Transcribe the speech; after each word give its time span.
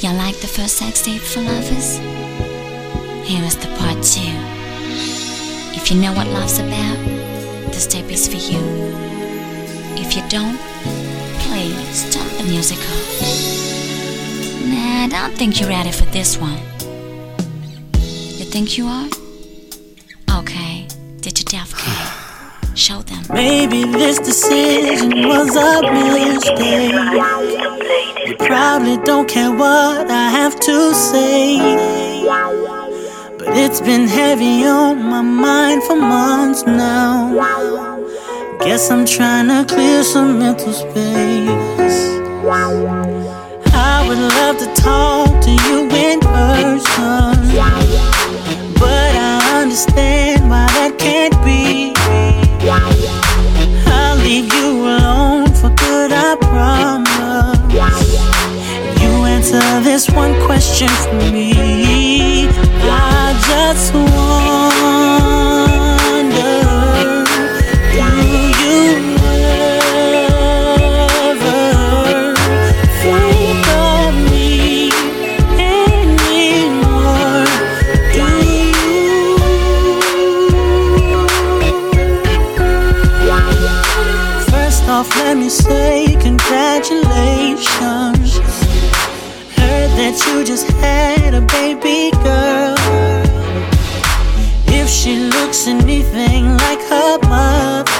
You 0.00 0.12
like 0.12 0.36
the 0.36 0.46
first 0.46 0.76
sex 0.76 1.02
tape 1.02 1.20
for 1.20 1.40
lovers? 1.40 1.98
Here 3.26 3.42
is 3.42 3.56
the 3.56 3.66
part 3.78 4.00
two. 4.00 4.30
If 5.74 5.90
you 5.90 6.00
know 6.00 6.12
what 6.12 6.28
love's 6.28 6.60
about, 6.60 6.98
this 7.72 7.84
tape 7.88 8.08
is 8.12 8.28
for 8.28 8.36
you. 8.36 8.60
If 9.98 10.14
you 10.14 10.22
don't, 10.28 10.56
please 11.40 12.14
turn 12.14 12.28
the 12.38 12.44
music 12.44 12.78
off. 12.78 13.20
Nah, 14.70 15.04
I 15.04 15.08
don't 15.10 15.36
think 15.36 15.60
you're 15.60 15.68
ready 15.68 15.90
for 15.90 16.04
this 16.12 16.38
one. 16.38 16.60
You 18.38 18.44
think 18.44 18.78
you 18.78 18.86
are? 18.86 19.08
Okay, 20.38 20.86
did 21.20 21.40
you 21.40 21.44
Def 21.44 21.74
Show 22.76 23.02
them. 23.02 23.24
Maybe 23.32 23.82
this 23.82 24.20
decision 24.20 25.26
was 25.26 25.56
a 25.56 25.82
mistake. 25.90 28.17
You 28.28 28.36
probably 28.36 28.98
don't 29.06 29.26
care 29.26 29.50
what 29.50 30.10
I 30.10 30.28
have 30.28 30.60
to 30.60 30.94
say. 30.94 32.26
But 33.38 33.56
it's 33.56 33.80
been 33.80 34.06
heavy 34.06 34.66
on 34.66 35.02
my 35.02 35.22
mind 35.22 35.82
for 35.84 35.96
months 35.96 36.62
now. 36.66 37.32
Guess 38.60 38.90
I'm 38.90 39.06
trying 39.06 39.48
to 39.48 39.64
clear 39.74 40.04
some 40.04 40.38
mental 40.40 40.74
space. 40.74 41.48
I 43.72 44.04
would 44.06 44.18
love 44.18 44.58
to 44.58 44.66
talk 44.74 45.30
to 45.44 45.50
you 45.50 45.88
in 45.88 46.20
person. 46.20 47.32
But 48.74 49.12
I 49.16 49.62
understand 49.62 50.50
why 50.50 50.66
that 50.76 50.98
can't 50.98 51.17
this 59.98 60.14
one 60.14 60.32
question 60.46 60.86
for 60.86 61.32
me. 61.32 62.46
I 62.46 63.34
just 63.48 63.92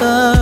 mother, 0.00 0.37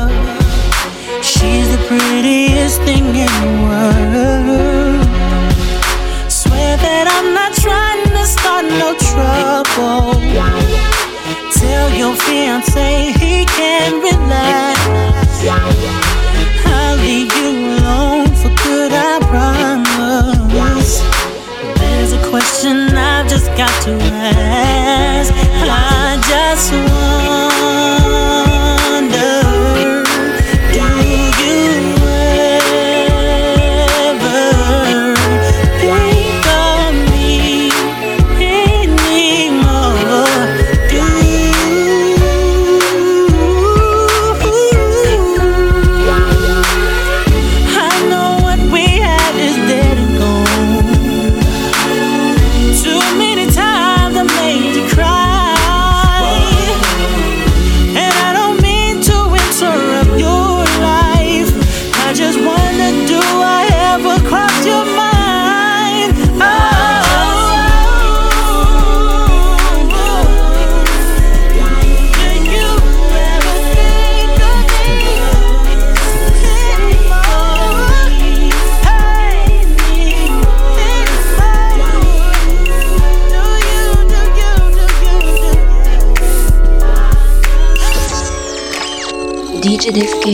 Def 89.92 90.26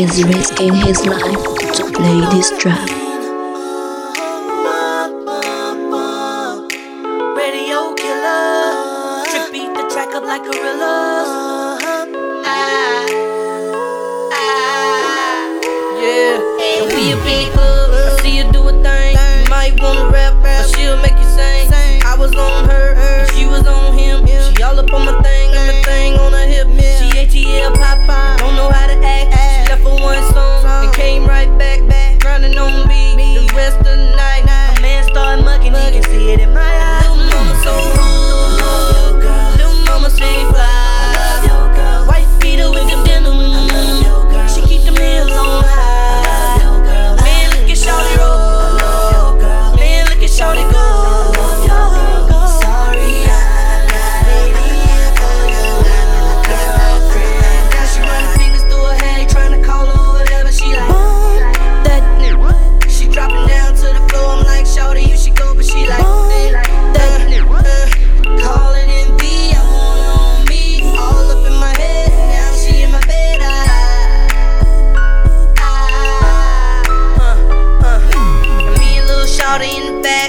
is 0.00 0.24
risking 0.24 0.74
his 0.74 1.06
life 1.06 1.44
to 1.74 1.92
play 1.92 2.20
this 2.32 2.50
track. 2.58 2.99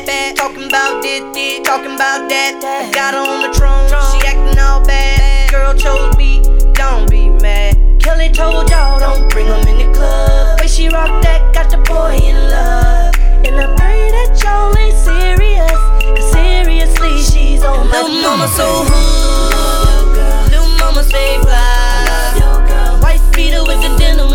In 0.01 0.05
the 0.05 0.11
back, 0.11 0.35
back 0.35 0.35
talking 0.35 0.67
about 0.67 1.01
this, 1.01 1.21
this, 1.33 1.59
talking 1.61 1.95
about 1.95 2.29
that. 2.29 2.63
I 2.63 2.91
got 2.91 3.13
her 3.13 3.21
on 3.21 3.41
the 3.41 3.53
throne, 3.53 3.87
she 4.11 4.25
acting 4.27 4.59
all 4.59 4.83
bad. 4.85 5.49
Girl 5.51 5.73
chose 5.73 6.15
me, 6.17 6.41
don't 6.73 7.09
be 7.09 7.29
mad. 7.29 7.77
Kelly 7.99 8.29
told 8.29 8.69
y'all 8.69 8.99
don't 8.99 9.29
bring 9.29 9.47
'em 9.47 9.67
in 9.67 9.77
the 9.77 9.97
club. 9.97 10.59
Way 10.59 10.67
she 10.67 10.89
rock 10.89 11.21
that, 11.23 11.53
got 11.53 11.69
the 11.69 11.77
boy 11.77 12.17
in 12.23 12.49
love. 12.49 13.13
And 13.45 13.59
I 13.59 13.67
pray 13.75 14.11
that 14.11 14.41
y'all 14.43 14.75
ain't 14.77 14.97
serious, 14.97 15.71
'cause 15.71 16.31
seriously 16.31 17.21
she's 17.21 17.63
on 17.63 17.89
my 17.89 18.01
Little 18.01 18.21
mama 18.21 18.47
so 18.47 18.83
hood, 18.85 20.51
little 20.51 20.67
mama 20.79 21.03
stay 21.03 21.37
fly. 21.41 22.97
White 23.01 23.21
beater 23.33 23.63
with 23.63 23.81
the 23.81 23.91
denim, 23.97 24.33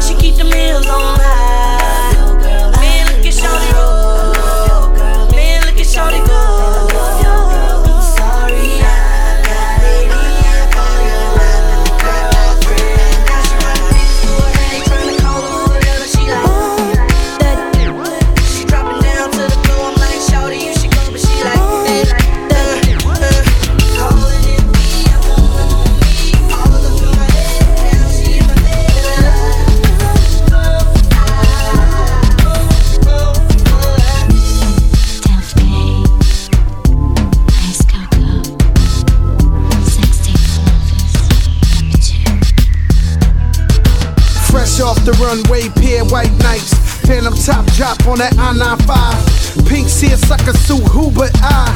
she 0.00 0.14
keep 0.14 0.36
the 0.36 0.44
meals 0.44 0.86
on 0.88 1.18
high. 1.20 1.73
Drop 47.74 48.06
on 48.06 48.18
that 48.18 48.38
I-95. 48.38 49.66
Pink 49.66 49.88
seersucker 49.88 50.54
suit, 50.54 50.82
who 50.94 51.10
but 51.10 51.30
I? 51.42 51.66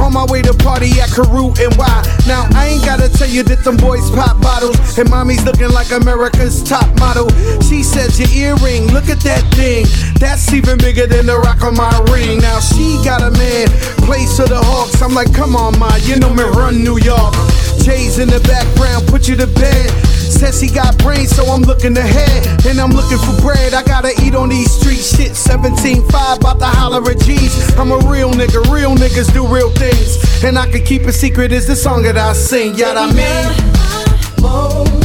On 0.00 0.12
my 0.12 0.26
way 0.28 0.42
to 0.42 0.52
party 0.52 0.92
at 1.00 1.08
Carew 1.08 1.56
and 1.56 1.72
why? 1.80 2.04
Now 2.28 2.44
I 2.52 2.76
ain't 2.76 2.84
gotta 2.84 3.08
tell 3.08 3.28
you 3.28 3.42
that 3.44 3.64
them 3.64 3.76
boys 3.76 4.10
pop 4.10 4.40
bottles 4.42 4.76
and 4.98 5.08
mommy's 5.08 5.44
looking 5.44 5.70
like 5.70 5.90
America's 5.90 6.62
top 6.62 6.84
model. 7.00 7.28
She 7.64 7.82
says 7.82 8.20
your 8.20 8.28
earring, 8.36 8.92
look 8.92 9.08
at 9.08 9.20
that 9.24 9.40
thing. 9.56 9.86
That's 10.20 10.52
even 10.52 10.76
bigger 10.76 11.06
than 11.06 11.24
the 11.24 11.38
rock 11.38 11.62
on 11.62 11.76
my 11.76 11.92
ring. 12.12 12.38
Now 12.40 12.60
she 12.60 13.00
got 13.04 13.24
a 13.24 13.30
man, 13.32 13.68
plays 14.04 14.36
for 14.36 14.44
the 14.44 14.60
Hawks. 14.60 15.00
I'm 15.00 15.14
like, 15.14 15.32
come 15.32 15.56
on, 15.56 15.78
ma, 15.78 15.94
you 16.04 16.16
know 16.16 16.32
me 16.32 16.44
run 16.44 16.84
New 16.84 16.98
York. 17.00 17.32
Jay's 17.80 18.18
in 18.18 18.28
the 18.28 18.40
background, 18.44 19.08
put 19.08 19.28
you 19.28 19.36
to 19.36 19.46
bed. 19.46 20.15
Says 20.26 20.60
he 20.60 20.68
got 20.68 20.98
brains, 20.98 21.34
so 21.34 21.44
I'm 21.46 21.62
looking 21.62 21.96
ahead. 21.96 22.66
And 22.66 22.78
I'm 22.80 22.90
looking 22.90 23.18
for 23.18 23.40
bread. 23.40 23.74
I 23.74 23.82
gotta 23.82 24.12
eat 24.22 24.34
on 24.34 24.48
these 24.48 24.70
streets. 24.70 25.16
Shit, 25.16 25.32
17.5, 25.32 26.38
about 26.38 26.58
to 26.58 26.66
holler 26.66 27.10
at 27.10 27.18
G's. 27.20 27.76
I'm 27.78 27.90
a 27.92 27.98
real 28.08 28.32
nigga, 28.32 28.70
real 28.72 28.94
niggas 28.94 29.32
do 29.32 29.46
real 29.46 29.70
things. 29.70 30.44
And 30.44 30.58
I 30.58 30.70
can 30.70 30.84
keep 30.84 31.02
a 31.02 31.12
secret, 31.12 31.52
is 31.52 31.66
the 31.66 31.76
song 31.76 32.02
that 32.02 32.16
I 32.16 32.32
sing. 32.32 32.74
Yeah, 32.74 32.94
I 32.96 33.12
mean. 33.12 34.95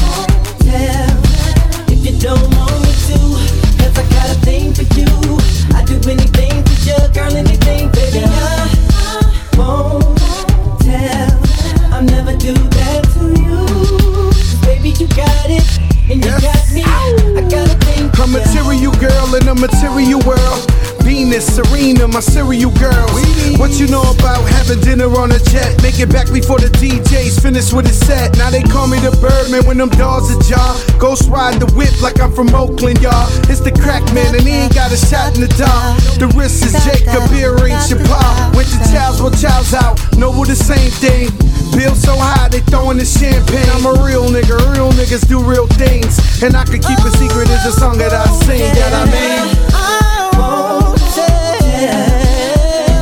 Girl 19.01 19.33
in 19.33 19.47
a 19.49 19.55
material 19.55 20.21
world. 20.29 20.61
Venus, 21.01 21.57
Serena, 21.57 22.07
my 22.07 22.19
serial 22.19 22.69
girls. 22.77 23.09
What 23.57 23.81
you 23.81 23.87
know 23.87 24.05
about 24.05 24.45
having 24.47 24.79
dinner 24.81 25.09
on 25.17 25.31
a 25.31 25.39
jet? 25.49 25.81
Make 25.81 25.99
it 25.99 26.13
back 26.13 26.31
before 26.31 26.59
the 26.59 26.69
DJ's 26.77 27.39
finish 27.39 27.73
with 27.73 27.87
his 27.87 27.97
set. 27.97 28.37
Now 28.37 28.51
they 28.51 28.61
call 28.61 28.87
me 28.87 28.99
the 28.99 29.09
Birdman 29.17 29.65
when 29.65 29.77
them 29.77 29.89
doors 29.97 30.29
are 30.29 30.41
jar. 30.45 30.77
Ghost 30.99 31.27
ride 31.29 31.59
the 31.59 31.65
whip 31.73 31.91
like 32.01 32.21
I'm 32.21 32.31
from 32.31 32.53
Oakland, 32.53 33.01
y'all. 33.01 33.27
It's 33.49 33.59
the 33.59 33.71
crack 33.71 34.05
man 34.13 34.35
and 34.35 34.45
he 34.45 34.53
ain't 34.69 34.75
got 34.75 34.93
a 34.93 34.97
shot 34.97 35.33
in 35.33 35.41
the 35.41 35.51
dark. 35.57 35.97
The 36.21 36.29
wrist 36.37 36.63
is 36.63 36.77
Jacob, 36.85 37.25
earring 37.33 37.73
Chappelle. 37.89 38.55
Went 38.55 38.69
to 38.69 38.79
Child's, 38.93 39.19
well, 39.19 39.33
Child's 39.33 39.73
out. 39.73 39.97
Noble 40.15 40.45
the 40.45 40.55
same 40.55 40.91
thing. 41.01 41.33
Bill 41.71 41.95
so 41.95 42.15
high, 42.17 42.47
they 42.49 42.59
throwing 42.61 42.97
the 42.97 43.05
champagne. 43.05 43.69
I'm 43.71 43.85
a 43.85 43.93
real 44.03 44.25
nigga, 44.29 44.57
real 44.73 44.91
niggas 44.91 45.27
do 45.27 45.41
real 45.41 45.67
things. 45.67 46.19
And 46.43 46.55
I 46.55 46.63
can 46.63 46.81
keep 46.81 46.99
a 46.99 47.11
secret, 47.17 47.49
it's 47.49 47.65
a 47.65 47.71
song 47.71 47.97
that 47.97 48.13
I 48.13 48.25
sing, 48.45 48.73
that 48.75 48.93
I 48.93 49.05
mean. 49.09 49.55
I 49.73 50.29
won't 50.37 50.99
tell. 51.15 51.31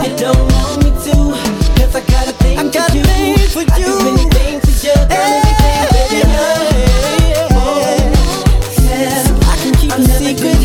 You 0.05 0.15
don't 0.15 0.39
want 0.53 0.83
me 0.83 0.91
to, 0.91 1.33
'cause 1.75 1.95
I 1.95 2.01
got 2.01 2.27
a 2.27 2.33
thing 2.33 2.57
for 2.57 2.79
you. 2.95 3.65
I 3.67 3.77
do 3.77 3.91
anything 4.07 4.59
for 4.61 4.71
you, 4.85 4.95
girl, 4.95 5.17
anything, 5.17 5.85
baby. 5.91 6.21
I 6.23 6.33
won't 7.51 8.13
tell. 8.75 9.25
I 9.49 9.55
can 9.61 9.73
keep 9.75 9.91
a 9.91 10.01
secret. 10.17 10.59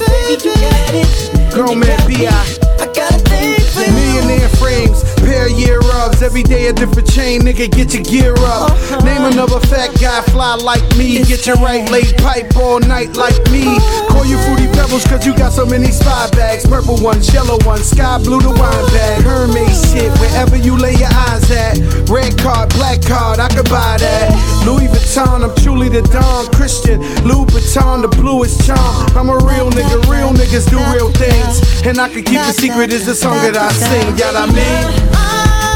Baby, 0.00 0.34
you 0.44 0.54
got 0.54 0.94
it. 0.94 1.08
Grown 1.52 1.78
man 1.78 1.98
B.I. 2.06 2.55
Every 6.36 6.52
day 6.52 6.68
a 6.68 6.72
different 6.74 7.08
chain, 7.08 7.40
nigga, 7.40 7.64
get 7.72 7.94
your 7.94 8.04
gear 8.04 8.34
up. 8.44 8.68
Uh-huh. 8.68 9.00
Name 9.08 9.24
another 9.24 9.58
fat 9.72 9.88
guy, 9.98 10.20
fly 10.36 10.56
like 10.56 10.84
me. 10.94 11.24
Get 11.24 11.46
your 11.46 11.56
right 11.64 11.88
leg 11.90 12.12
pipe 12.18 12.54
all 12.60 12.78
night 12.78 13.16
like 13.16 13.40
me. 13.48 13.64
Uh-huh. 13.64 14.12
Call 14.12 14.26
you 14.28 14.36
Fruity 14.44 14.68
Pebbles, 14.76 15.08
cause 15.08 15.24
you 15.24 15.32
got 15.32 15.56
so 15.56 15.64
many 15.64 15.88
spy 15.88 16.28
bags. 16.36 16.68
Purple 16.68 17.00
ones, 17.00 17.32
yellow 17.32 17.56
ones, 17.64 17.88
sky 17.88 18.20
blue, 18.20 18.42
the 18.44 18.52
wine 18.52 18.86
bag. 18.92 19.24
Hermes 19.24 19.80
shit, 19.88 20.12
wherever 20.20 20.60
you 20.60 20.76
lay 20.76 20.92
your 21.00 21.08
eyes 21.08 21.48
at. 21.48 21.80
Red 22.12 22.36
card, 22.36 22.68
black 22.76 23.00
card, 23.00 23.40
I 23.40 23.48
could 23.48 23.70
buy 23.72 23.96
that. 23.96 24.28
Louis 24.68 24.92
Vuitton, 24.92 25.40
I'm 25.40 25.56
truly 25.64 25.88
the 25.88 26.02
Don 26.12 26.52
Christian. 26.52 27.00
Louis 27.24 27.48
Vuitton, 27.48 28.04
the 28.04 28.12
bluest 28.12 28.60
charm. 28.60 29.08
I'm 29.16 29.32
a 29.32 29.40
real 29.40 29.72
nigga, 29.72 30.04
real 30.04 30.36
niggas 30.36 30.68
do 30.68 30.76
real 30.92 31.08
things. 31.16 31.80
And 31.88 31.96
I 31.96 32.12
can 32.12 32.28
keep 32.28 32.44
the 32.44 32.52
secret, 32.52 32.92
is 32.92 33.06
the 33.06 33.14
song 33.14 33.40
that 33.40 33.56
I 33.56 33.72
sing. 33.72 34.20
Yeah, 34.20 34.36
I 34.36 34.44
mean. 34.52 34.56
And 34.60 35.16
I 35.16 35.16
can't 35.16 35.16
stand 35.16 35.16
you. 35.16 35.75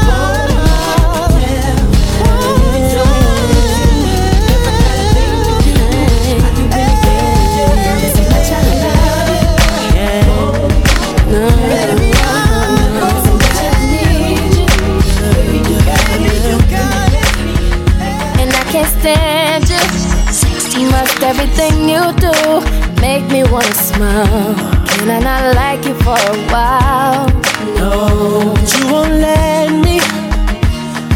everything 21.31 21.87
you 21.87 22.11
do 22.19 22.61
make 23.01 23.25
me 23.31 23.43
wanna 23.43 23.73
smile. 23.73 24.80
Can 25.01 25.09
I 25.09 25.19
not 25.19 25.55
like 25.55 25.83
you 25.83 25.95
for 26.05 26.13
a 26.13 26.37
while? 26.53 27.25
No, 27.73 28.53
but 28.53 28.69
you 28.77 28.85
won't 28.93 29.13
let 29.13 29.71
me. 29.71 29.97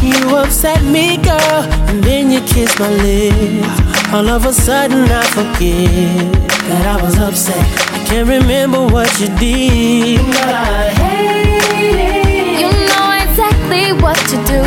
You 0.02 0.36
upset 0.38 0.82
me, 0.82 1.18
girl, 1.18 1.62
and 1.86 2.02
then 2.02 2.32
you 2.32 2.40
kiss 2.40 2.76
my 2.80 2.90
lips. 2.90 4.12
All 4.12 4.28
of 4.28 4.44
a 4.44 4.52
sudden, 4.52 5.04
I 5.08 5.22
forget 5.38 6.32
that 6.66 6.98
I 6.98 7.00
was 7.00 7.16
upset. 7.20 7.64
I 7.94 8.04
can't 8.08 8.28
remember 8.28 8.84
what 8.88 9.08
you 9.20 9.28
did, 9.38 10.18
but 10.34 10.50
I 10.50 10.88
hate 10.98 11.94
it. 12.10 12.60
You 12.62 12.70
know 12.90 13.08
exactly 13.22 13.92
what 14.02 14.18
to 14.32 14.36
do 14.50 14.62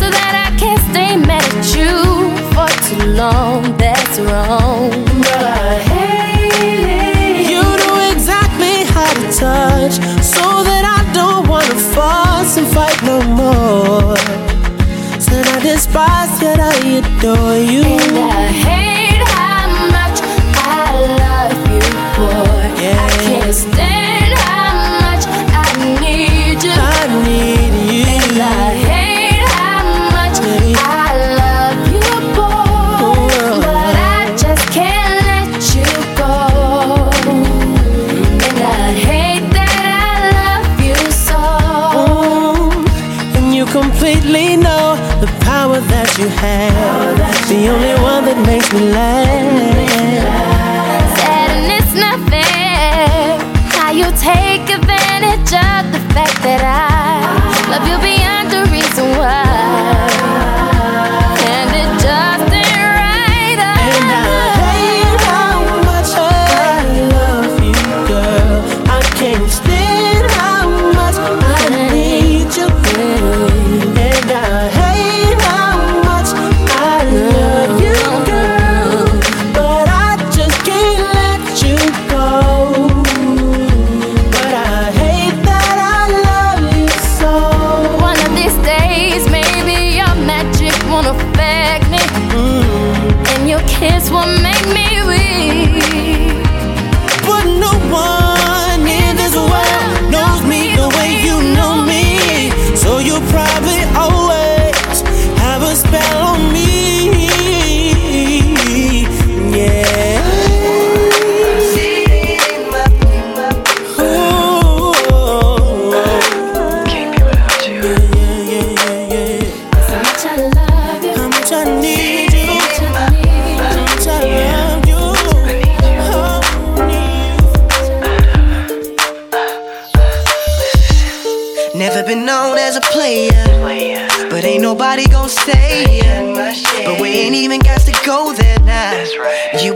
so 0.00 0.08
that 0.08 0.32
I 0.48 0.56
can't 0.56 0.80
stay 0.92 1.14
mad 1.14 1.44
at 1.44 1.76
you 1.76 1.92
for 2.56 2.68
too 2.88 3.04
long. 3.20 3.76
That's 3.76 4.18
wrong. 4.18 4.88
But 5.20 5.44
I 5.44 5.55
adore 17.26 17.58
you. 17.58 18.05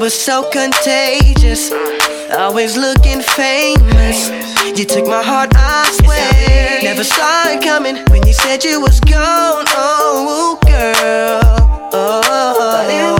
Were 0.00 0.08
so 0.08 0.48
contagious, 0.48 1.70
always 2.32 2.74
looking 2.74 3.20
famous. 3.20 4.30
You 4.74 4.86
took 4.86 5.06
my 5.06 5.22
heart, 5.22 5.50
I 5.54 5.92
swear. 6.00 6.82
Never 6.82 7.04
saw 7.04 7.50
it 7.50 7.62
coming 7.62 7.96
when 8.08 8.26
you 8.26 8.32
said 8.32 8.64
you 8.64 8.80
was 8.80 8.98
gone, 9.00 9.66
oh 9.68 10.58
girl. 10.64 11.90
Oh, 11.92 13.19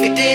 me, 0.00 0.08
but 0.10 0.27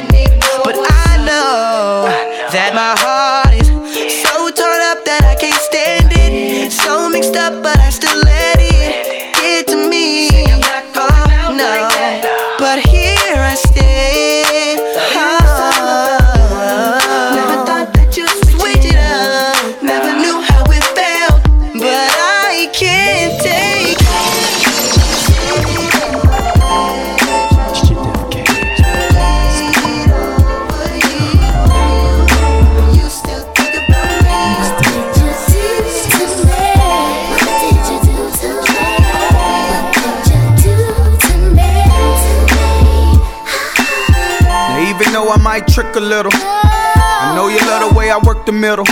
little, 46.15 46.31
I 46.35 47.33
know 47.35 47.47
you 47.47 47.57
love 47.65 47.89
the 47.89 47.97
way 47.97 48.11
I 48.11 48.19
work 48.21 48.45
the 48.45 48.51
middle. 48.51 48.85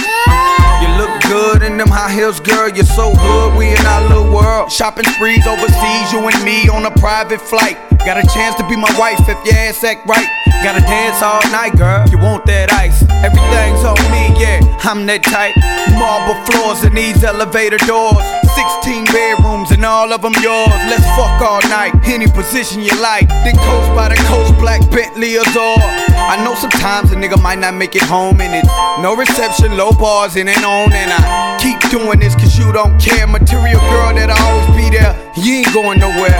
You 0.81 0.89
look 0.97 1.13
good 1.29 1.61
in 1.61 1.77
them 1.77 1.87
high 1.87 2.11
heels, 2.11 2.39
girl. 2.39 2.67
You're 2.67 2.85
so 2.85 3.13
good, 3.13 3.57
we 3.57 3.69
in 3.69 3.85
our 3.85 4.07
little 4.09 4.33
world. 4.33 4.71
Shopping 4.71 5.05
sprees 5.05 5.45
overseas, 5.45 6.11
you 6.11 6.19
and 6.25 6.43
me 6.43 6.67
on 6.69 6.85
a 6.85 6.91
private 6.97 7.39
flight. 7.39 7.77
Got 8.05 8.17
a 8.17 8.25
chance 8.33 8.55
to 8.55 8.67
be 8.67 8.75
my 8.75 8.89
wife 8.97 9.21
if 9.29 9.37
your 9.45 9.53
ass 9.53 9.83
act 9.83 10.07
right. 10.09 10.25
Gotta 10.65 10.81
dance 10.81 11.21
all 11.21 11.41
night, 11.53 11.77
girl. 11.77 12.01
You 12.09 12.17
want 12.17 12.45
that 12.45 12.73
ice? 12.73 13.05
Everything's 13.21 13.85
on 13.85 13.97
me, 14.09 14.33
yeah. 14.41 14.57
I'm 14.81 15.05
that 15.05 15.21
type. 15.21 15.53
Marble 16.01 16.33
floors 16.49 16.81
and 16.81 16.97
these 16.97 17.23
elevator 17.23 17.77
doors. 17.85 18.17
16 18.57 19.05
bedrooms 19.13 19.69
and 19.69 19.85
all 19.85 20.09
of 20.09 20.25
them 20.25 20.33
yours. 20.41 20.81
Let's 20.89 21.05
fuck 21.13 21.45
all 21.45 21.61
night, 21.69 21.93
any 22.09 22.25
position 22.25 22.81
you 22.81 22.93
like. 22.97 23.29
Then 23.45 23.53
coast 23.57 23.93
by 23.93 24.09
the 24.09 24.17
coast, 24.25 24.57
black 24.57 24.81
Bentley 24.89 25.37
Azure. 25.37 25.81
I 26.17 26.41
know 26.41 26.57
sometimes 26.57 27.13
a 27.13 27.15
nigga 27.15 27.41
might 27.41 27.59
not 27.61 27.77
make 27.77 27.95
it 27.95 28.03
home 28.03 28.41
and 28.41 28.53
it's 28.57 28.73
no 29.01 29.15
reception, 29.15 29.77
low 29.77 29.93
bars, 29.93 30.35
and 30.35 30.49
ain't 30.49 30.65
on. 30.65 30.91
And 30.91 31.13
I 31.13 31.57
keep 31.61 31.77
doing 31.93 32.17
this 32.17 32.33
cause 32.33 32.57
you 32.57 32.73
don't 32.73 32.97
care. 32.97 33.29
Material 33.29 33.79
girl 33.93 34.09
that'll 34.13 34.37
always 34.41 34.69
be 34.73 34.89
there. 34.89 35.13
You 35.37 35.61
ain't 35.61 35.73
going 35.73 35.99
nowhere. 36.01 36.33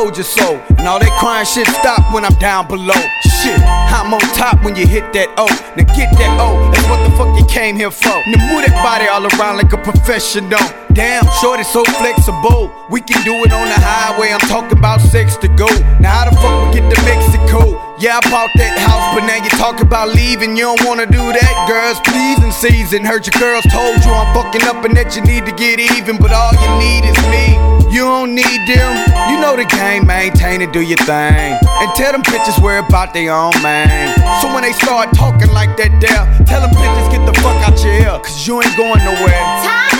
Told 0.00 0.16
you 0.16 0.24
so. 0.24 0.56
And 0.78 0.88
all 0.88 0.98
that 0.98 1.12
crying 1.20 1.44
shit 1.44 1.66
stop 1.66 2.14
when 2.14 2.24
I'm 2.24 2.34
down 2.38 2.66
below. 2.66 3.00
Shit, 3.40 3.60
I'm 3.60 4.14
on 4.14 4.20
top 4.32 4.64
when 4.64 4.74
you 4.74 4.86
hit 4.86 5.12
that 5.12 5.28
O. 5.36 5.44
Now 5.76 5.84
get 5.92 6.08
that 6.16 6.32
O, 6.40 6.70
that's 6.72 6.88
what 6.88 7.04
the 7.04 7.12
fuck 7.16 7.38
you 7.38 7.44
came 7.44 7.76
here 7.76 7.90
for. 7.90 8.16
Now 8.32 8.40
move 8.48 8.64
that 8.64 8.76
body 8.80 9.06
all 9.12 9.26
around 9.28 9.56
like 9.58 9.72
a 9.72 9.78
professional. 9.78 10.64
Damn, 10.92 11.24
shorty 11.40 11.64
so 11.64 11.84
flexible. 11.98 12.72
We 12.90 13.00
can 13.00 13.22
do 13.24 13.34
it 13.44 13.52
on 13.52 13.68
the 13.68 13.78
highway. 13.78 14.30
I'm 14.32 14.40
talking 14.40 14.78
about 14.78 15.00
six 15.00 15.36
to 15.38 15.48
go. 15.48 15.68
Now 16.00 16.24
how 16.24 16.30
the 16.30 16.36
fuck 16.36 16.74
we 16.74 16.80
get 16.80 16.86
to 16.94 17.02
Mexico? 17.04 17.78
Yeah, 17.98 18.18
I 18.18 18.30
bought 18.30 18.50
that 18.56 18.78
house, 18.80 19.14
but 19.14 19.26
now 19.26 19.36
you 19.42 19.50
talk 19.50 19.80
about 19.80 20.14
leaving. 20.14 20.56
You 20.56 20.64
don't 20.64 20.84
wanna 20.86 21.06
do 21.06 21.20
that, 21.20 21.54
girls. 21.68 22.00
Please 22.00 22.30
Pleasing 22.30 22.52
season. 22.52 23.04
Heard 23.04 23.26
your 23.26 23.38
girls 23.40 23.64
told 23.72 24.04
you 24.04 24.12
I'm 24.12 24.34
fucking 24.34 24.62
up 24.62 24.84
and 24.84 24.96
that 24.96 25.16
you 25.16 25.22
need 25.22 25.46
to 25.46 25.52
get 25.52 25.80
even, 25.80 26.16
but 26.16 26.32
all 26.32 26.52
you 26.52 26.70
need 26.78 27.02
is 27.02 27.18
me. 27.26 27.58
You 27.90 28.06
don't 28.06 28.34
need 28.34 28.60
them. 28.70 28.92
You 29.28 29.40
know 29.40 29.56
the 29.56 29.66
game, 29.66 30.06
maintain 30.06 30.62
and 30.62 30.72
do 30.72 30.80
your 30.80 31.00
thing. 31.08 31.58
And 31.58 31.88
tell 31.96 32.12
them 32.12 32.22
bitches 32.22 32.62
we're 32.62 32.78
about 32.78 33.12
their 33.12 33.32
own 33.32 33.56
man. 33.64 34.14
So 34.40 34.52
when 34.54 34.62
they 34.62 34.72
start 34.72 35.10
talking 35.12 35.50
like 35.50 35.76
that 35.76 35.90
there, 35.98 36.24
tell 36.46 36.60
them 36.62 36.70
bitches 36.76 37.08
get 37.10 37.26
the 37.26 37.34
fuck 37.40 37.58
out 37.66 37.76
your 37.82 37.92
ear, 37.92 38.16
cause 38.22 38.46
you 38.46 38.62
ain't 38.62 38.76
going 38.76 39.02
nowhere. 39.04 39.42
Time 39.64 39.99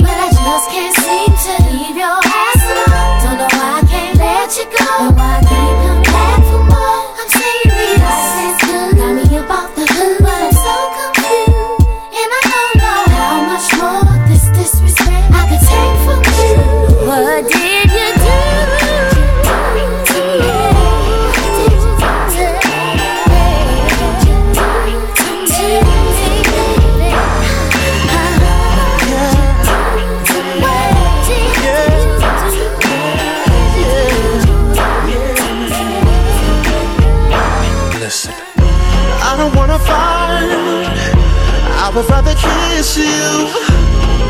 but 0.00 0.16
I 0.16 0.28
just 0.30 0.70
can't 0.70 0.94
seem 0.96 1.32
to 1.32 1.52
leave 1.72 1.96
your 1.96 2.20
ass 2.20 2.62
alone. 2.68 3.16
Don't 3.24 3.38
know 3.38 3.48
why 3.56 3.80
I 3.80 3.86
can't 3.88 4.18
let 4.18 4.56
you 4.56 4.64
go, 4.64 5.08
and 5.08 5.16
why 5.16 5.38
I 5.38 5.48
keep 5.48 5.79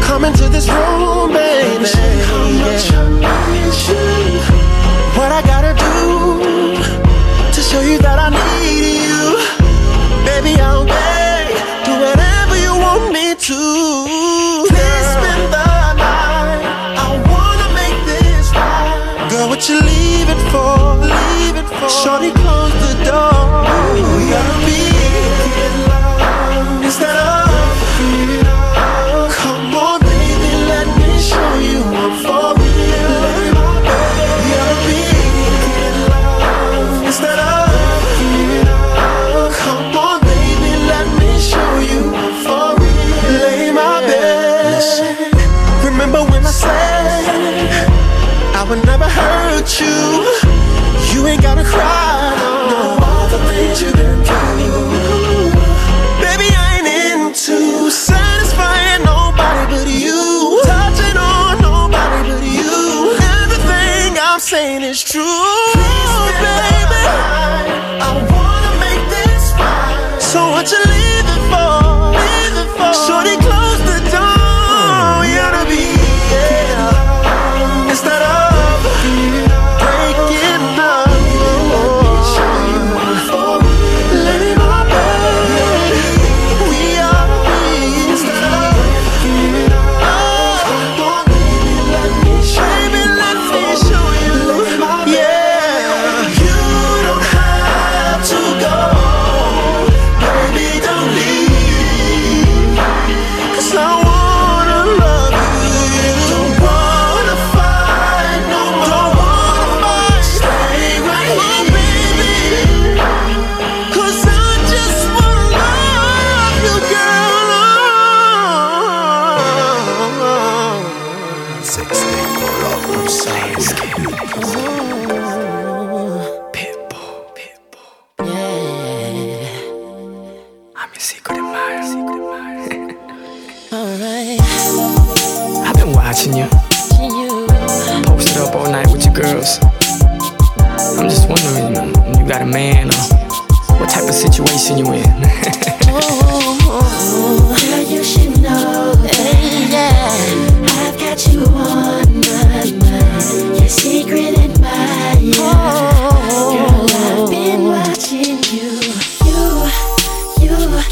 Come 0.07 0.25
into 0.25 0.49
this 0.49 0.69
room, 0.69 1.33
baby. 1.33 1.87
I. 1.87 3.31
What 5.17 5.33
I 5.33 5.43
gotta 5.43 5.75
do 5.75 5.95
to 7.55 7.61
show 7.63 7.81
you 7.81 7.99
that 7.99 8.19
I 8.19 8.29
need 8.31 9.05
you. 9.07 9.23
Baby, 10.25 10.61
I'll. 10.61 10.85
Do 11.87 11.93
whatever 12.05 12.57
you 12.57 12.73
want 12.87 13.13
me 13.13 13.35
to. 13.35 13.61
Please 14.69 15.07
spend 15.17 15.45
the 15.57 15.71
night. 15.95 16.63
I 17.05 17.09
wanna 17.31 17.69
make 17.81 17.99
this 18.07 18.51
right. 18.55 19.31
Girl, 19.31 19.49
what 19.49 19.69
you? 19.69 19.81
Leaving 19.81 20.43
for? 20.53 21.01
Shorty, 21.89 22.31
close 22.31 22.73
the 22.85 23.05
door. 23.05 23.50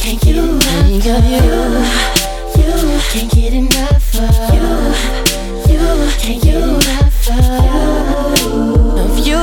Can't 0.08 0.22
get 0.22 0.36
enough 0.36 1.04
of 1.06 1.24
you. 1.28 1.56
You 2.64 3.00
can't 3.10 3.30
get 3.30 3.52
enough 3.52 4.14
of 4.14 4.54
you. 4.54 4.64
You 5.70 5.84
can't 6.18 6.42
get 6.42 6.54
enough 6.56 7.28
of 7.28 9.18
you. 9.18 9.42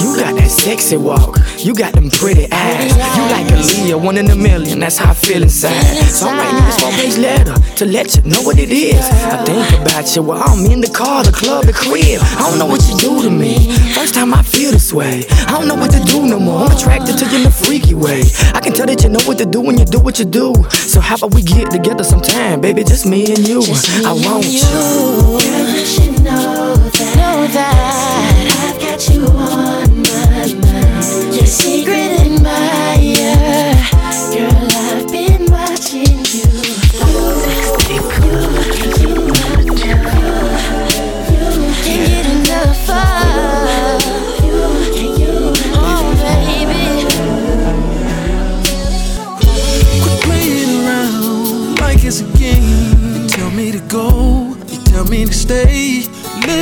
You 0.00 0.16
got 0.16 0.32
that 0.36 0.50
sexy 0.50 0.96
walk. 0.96 1.39
You 1.62 1.74
got 1.74 1.92
them 1.92 2.08
pretty 2.10 2.50
eyes. 2.50 2.96
You 3.16 3.22
like 3.28 3.50
a 3.52 3.56
Leah, 3.56 3.98
one 3.98 4.16
in 4.16 4.30
a 4.30 4.36
million. 4.36 4.80
That's 4.80 4.96
how 4.96 5.10
I 5.10 5.14
feel 5.14 5.42
inside. 5.42 5.82
So 6.08 6.26
I'm 6.26 6.38
writing 6.38 6.64
this 6.64 6.82
one 6.82 6.92
page 6.94 7.18
letter 7.18 7.54
to 7.76 7.84
let 7.84 8.16
you 8.16 8.22
know 8.22 8.40
what 8.42 8.58
it 8.58 8.70
is. 8.70 9.04
I 9.04 9.44
think 9.44 9.80
about 9.80 10.16
you 10.16 10.22
while 10.22 10.42
I'm 10.42 10.64
in 10.70 10.80
the 10.80 10.88
car, 10.88 11.22
the 11.22 11.32
club, 11.32 11.66
the 11.66 11.74
crib. 11.74 12.20
I 12.22 12.48
don't 12.48 12.58
know 12.58 12.66
what 12.66 12.82
you 12.88 12.96
do 12.96 13.22
to 13.22 13.30
me. 13.30 13.70
First 13.92 14.14
time 14.14 14.32
I 14.32 14.42
feel 14.42 14.70
this 14.72 14.92
way. 14.92 15.24
I 15.46 15.58
don't 15.58 15.68
know 15.68 15.74
what 15.74 15.90
to 15.92 16.00
do 16.04 16.26
no 16.26 16.38
more. 16.38 16.64
I'm 16.64 16.72
attracted 16.76 17.18
to 17.18 17.26
you 17.26 17.40
in 17.40 17.46
a 17.46 17.50
freaky 17.50 17.94
way. 17.94 18.22
I 18.54 18.60
can 18.60 18.72
tell 18.72 18.86
that 18.86 19.02
you 19.02 19.10
know 19.10 19.20
what 19.26 19.36
to 19.38 19.44
do 19.44 19.60
when 19.60 19.78
you 19.78 19.84
do 19.84 20.00
what 20.00 20.18
you 20.18 20.24
do. 20.24 20.54
So 20.70 21.00
how 21.00 21.16
about 21.16 21.34
we 21.34 21.42
get 21.42 21.70
together 21.70 22.04
sometime, 22.04 22.62
baby? 22.62 22.84
Just 22.84 23.04
me 23.04 23.26
and 23.34 23.46
you. 23.46 23.60
I 24.06 24.12
want 24.12 24.46
you. 24.46 24.60
Girl, 24.64 25.68
you 25.68 25.84
should 25.84 26.24
know 26.24 26.74
that. 26.74 27.16
Know 27.16 27.46
that 27.48 28.72
I've 28.72 28.80
got 28.80 29.14
you 29.14 29.26
on 29.26 29.89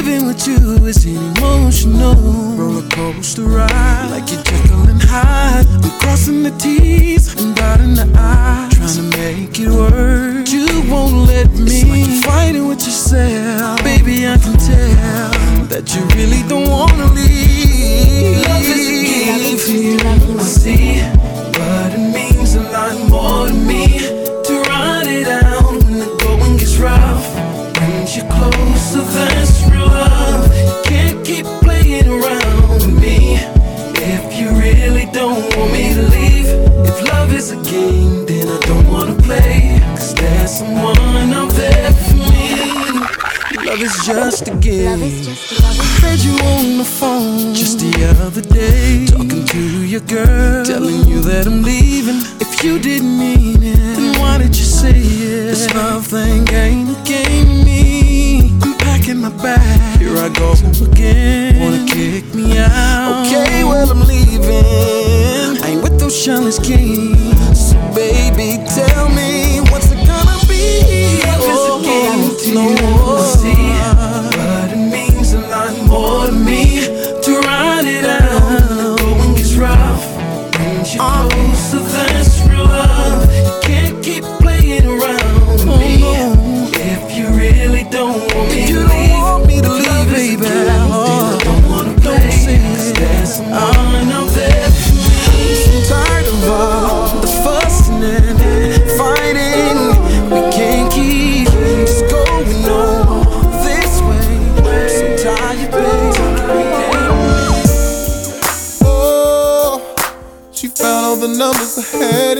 Living 0.09 0.27
with 0.27 0.49
you 0.49 0.87
is 0.87 1.05
an 1.05 1.17
emotional 1.37 2.15
roller 2.57 2.89
coaster 2.89 3.43
ride. 3.43 4.09
Like 4.11 4.31
you're 4.33 4.43
Jekyll 4.43 4.89
and 4.89 5.03
Hyde. 5.03 5.67
I'm 5.85 6.01
crossing 6.01 6.43
the 6.43 6.51
T's 6.53 7.35
and 7.39 7.55
dotting 7.55 7.93
the 7.93 8.11
I's. 8.17 8.75
Trying 8.75 9.11
to 9.11 9.19
make 9.19 9.61
it 9.61 9.69
work. 9.69 10.49
You 10.49 10.91
won't 10.91 11.29
let 11.29 11.51
me. 11.53 11.61
It's 11.61 11.85
like 11.85 12.09
you're 12.09 12.23
fighting 12.23 12.69
with 12.69 12.81
yourself. 12.87 13.85
Baby, 13.85 14.27
I 14.27 14.39
can 14.39 14.57
tell 14.57 15.67
that 15.73 15.95
you 15.95 16.01
really 16.17 16.43
don't 16.49 16.71
wanna 16.71 17.13
leave. 17.13 18.47
Love 18.49 18.63
is 18.63 18.89
a 18.89 19.05
gift 19.05 19.69
you 19.69 20.41
see, 20.41 21.03
but 21.53 21.93
it 21.93 22.15
means 22.15 22.55
a 22.55 22.63
lot 22.63 22.97
more 23.11 23.49
to 23.49 23.53
me 23.53 24.18
If 37.01 37.07
love 37.13 37.33
is 37.33 37.53
a 37.53 37.57
game, 37.63 38.27
then 38.27 38.49
I 38.49 38.59
don't 38.67 38.91
wanna 38.91 39.15
play. 39.23 39.81
Cause 39.95 40.15
there's 40.15 40.51
someone 40.59 41.33
out 41.33 41.51
there 41.53 41.93
for 41.93 42.17
me. 42.17 42.59
Love 43.65 43.81
is 43.81 43.95
just 44.05 44.49
a 44.49 44.57
game. 44.57 44.99
Heard 46.03 46.19
you 46.27 46.35
on 46.43 46.79
the 46.79 46.85
phone 46.99 47.55
just 47.55 47.79
the 47.79 47.93
other 48.27 48.41
day, 48.41 49.07
talking 49.07 49.45
to 49.45 49.61
your 49.87 50.01
girl, 50.01 50.65
telling 50.65 51.07
you 51.07 51.21
that 51.21 51.47
I'm 51.47 51.63
leaving. 51.63 52.19
If 52.41 52.65
you 52.65 52.81
didn't 52.81 53.17
mean 53.17 53.63
it, 53.63 53.79
then 53.79 54.19
why 54.21 54.39
did 54.39 54.57
you 54.59 54.65
say 54.65 54.91
it? 54.91 55.55
This 55.55 55.73
love 55.75 56.05
thing 56.05 56.49
ain't 56.49 56.99
a 56.99 57.01
game 57.05 57.47
to 57.47 57.65
me. 57.65 58.59
I'm 58.61 58.77
packing 58.77 59.19
my 59.19 59.31
bag, 59.31 60.01
here 60.01 60.17
I 60.17 60.31
go 60.31 60.55
again. 60.85 61.61
Wanna 61.61 61.87
kick 61.87 62.35
me 62.35 62.59
out? 62.59 63.25
Okay, 63.25 63.63
well 63.63 63.89
I'm 63.89 64.01
leaving. 64.01 65.88
I 66.09 66.11
ain't 66.11 66.17
with 66.17 66.25
those 66.25 66.25
jealous 66.25 66.59
games. 66.59 67.71
So 67.71 67.77
baby, 67.95 68.65
tell 68.65 68.98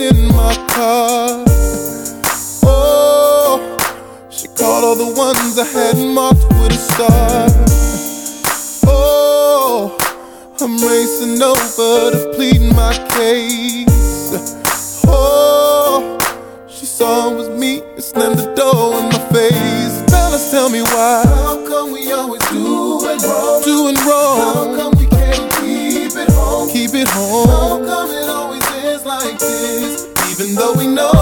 in 0.09 0.27
my 0.35 0.55
car. 0.69 1.43
Oh, 2.63 3.59
she 4.29 4.47
called 4.47 4.83
all 4.85 4.95
the 4.95 5.13
ones 5.17 5.57
I 5.57 5.65
had 5.65 5.97
marked 5.97 6.43
with 6.59 6.71
a 6.71 6.81
star. 6.91 7.47
Oh, 8.87 9.97
I'm 10.61 10.77
racing 10.77 11.41
over 11.41 12.11
to 12.11 12.33
plead 12.35 12.61
my 12.73 12.93
case. 13.15 14.31
Oh, 15.07 16.17
she 16.67 16.85
saw 16.85 17.31
it 17.31 17.35
was 17.35 17.49
me 17.49 17.81
and 17.81 18.03
slammed 18.03 18.37
the 18.39 18.53
door 18.55 18.99
in 18.99 19.05
my 19.09 19.19
face. 19.31 20.01
Fellas, 20.11 20.51
tell 20.51 20.69
me 20.69 20.81
why. 20.81 21.23
How 21.25 21.67
come 21.67 21.91
we 21.91 22.11
always 22.11 22.43
doing 22.49 23.19
wrong? 23.19 23.63
Doing 23.63 23.95
wrong. 24.07 24.39
How 24.39 24.75
come 24.75 24.93
we 24.99 25.07
can't 25.07 25.51
keep 25.61 26.15
it 26.15 26.29
home? 26.31 26.69
Keep 26.69 26.93
it 26.95 27.07
home. 27.09 27.47
How 27.47 27.77
come 27.85 28.11
it 28.11 28.29
always 28.29 28.65
is 28.83 29.05
like 29.05 29.37
this? 29.39 29.98
Even 30.39 30.55
though 30.55 30.71
we 30.71 30.87
know 30.87 31.18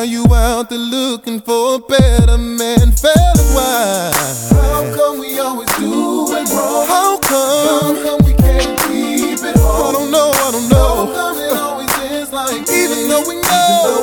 Now 0.00 0.06
you 0.06 0.24
out 0.34 0.70
there 0.70 0.78
looking 0.78 1.42
for 1.42 1.74
a 1.74 1.78
better 1.78 2.38
man. 2.38 2.90
Fellas, 2.92 3.52
why? 3.54 4.10
How 4.50 4.96
come 4.96 5.18
we 5.20 5.38
always 5.38 5.68
doing 5.76 6.46
wrong? 6.56 6.86
How 6.88 7.18
come? 7.18 7.96
How 7.96 8.02
come 8.02 8.24
we 8.24 8.32
can't 8.32 8.80
keep 8.88 9.44
it 9.44 9.56
home? 9.58 9.88
I 9.88 9.92
don't 9.92 10.10
know, 10.10 10.30
I 10.32 10.50
don't 10.52 10.68
know. 10.70 11.04
How 11.04 11.12
come 11.12 11.38
it 11.38 11.52
always 11.52 11.98
is 12.12 12.32
like 12.32 12.66
Even 12.70 13.08
though 13.08 13.28
we 13.28 13.34
know. 13.42 13.44
Even 13.44 13.44
though 13.44 13.44
we 13.44 13.44
know. 13.44 13.99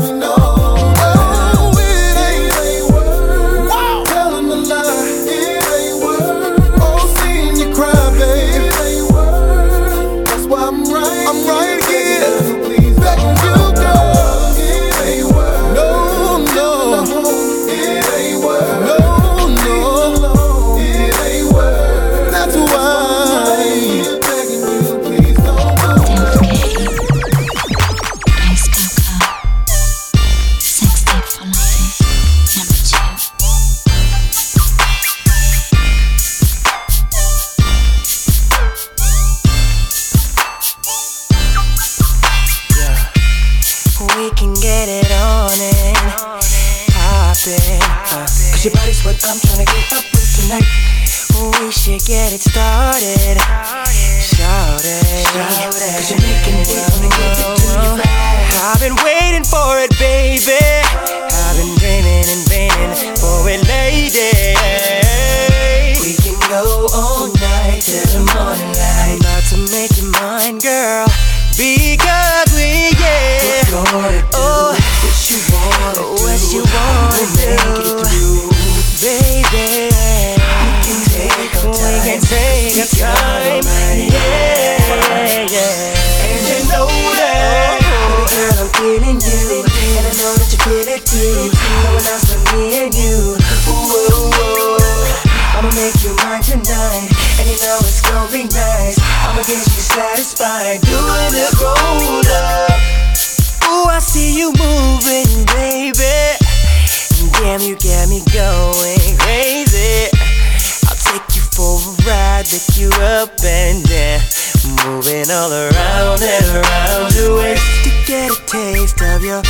Taste 118.47 119.01
of 119.01 119.23
your 119.23 119.43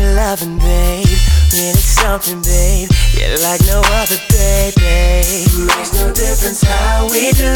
loving, 0.00 0.58
babe. 0.58 1.04
Really 1.52 1.74
something, 1.74 2.40
babe. 2.42 2.88
You're 3.18 3.36
like 3.42 3.60
no 3.66 3.82
other, 3.98 4.16
baby. 4.30 5.44
Makes 5.66 5.92
no 5.98 6.12
difference 6.14 6.62
how 6.62 7.08
we 7.10 7.32
do. 7.32 7.52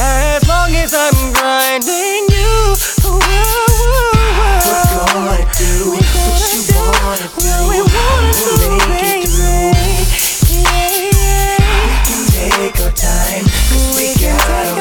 As 0.00 0.48
long 0.48 0.74
as 0.74 0.94
I'm 0.94 1.32
grinding 1.32 2.26
you. 2.32 2.74
Whoa, 3.04 3.20
whoa, 3.20 3.44
whoa. 3.76 4.24
We're 4.66 5.12
gonna 5.12 5.44
do 5.52 5.92
what 5.92 6.40
you 6.52 6.60
wanna 6.72 7.28
do. 7.28 7.44
What 7.44 7.60
we 7.68 7.78
wanna 7.84 8.32
do, 8.32 8.56
baby. 8.88 9.76
Yeah, 10.48 11.12
yeah. 11.12 11.60
We 11.86 11.96
can 12.08 12.22
take 12.32 12.80
our 12.80 12.92
time, 12.92 13.44
'cause 13.44 13.86
we, 13.96 14.14
got 14.16 14.75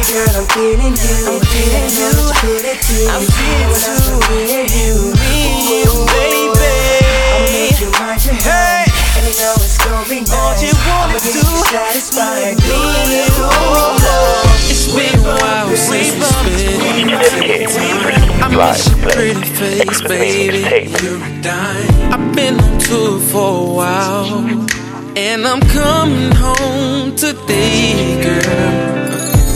Baby 0.00 0.16
girl, 0.16 0.32
I'm 0.32 0.48
feeling 0.48 0.96
you. 0.96 1.28
I'm 1.28 1.44
feeling 1.44 1.92
you. 1.92 2.08
Feel 2.40 2.64
it 2.64 2.80
too 2.80 3.04
I'm 3.12 3.20
feeling 3.20 3.84
too 3.84 4.16
Me 4.32 4.64
and 4.64 4.72
you 4.72 5.12
Me 5.12 5.44
and 5.44 5.60
you, 5.68 5.92
baby. 6.08 6.72
I'ma 7.36 7.52
make 7.52 7.76
you 7.76 7.84
And 7.84 9.28
you 9.28 9.36
know 9.36 9.52
it's 9.60 9.76
gonna 9.76 10.08
be 10.08 10.24
nice 10.24 10.32
All 10.32 10.56
you 10.56 10.72
wanna 10.88 11.12
I'ma 11.12 11.20
do 11.20 11.36
you 11.36 11.68
satisfied. 11.68 12.56
Me 12.64 12.80
and 12.96 13.12
you. 13.12 13.28
It's 14.72 14.88
been 14.88 15.20
a 15.20 15.36
while 15.36 15.68
since 15.76 16.16
we 16.16 16.24
spent 16.24 16.80
I 18.40 18.48
miss 18.48 18.88
your 18.88 18.96
pretty 19.10 19.44
face, 19.52 20.00
baby. 20.00 20.88
You're 21.04 21.22
a 21.22 21.42
dime. 21.42 22.12
I've 22.12 22.34
been 22.34 22.58
on 22.58 22.78
tour 22.78 23.20
for 23.20 23.68
a 23.68 23.72
while, 23.74 24.48
and 25.14 25.46
I'm 25.46 25.60
coming 25.60 26.32
home 26.32 27.14
today, 27.16 28.22
girl. 28.22 28.99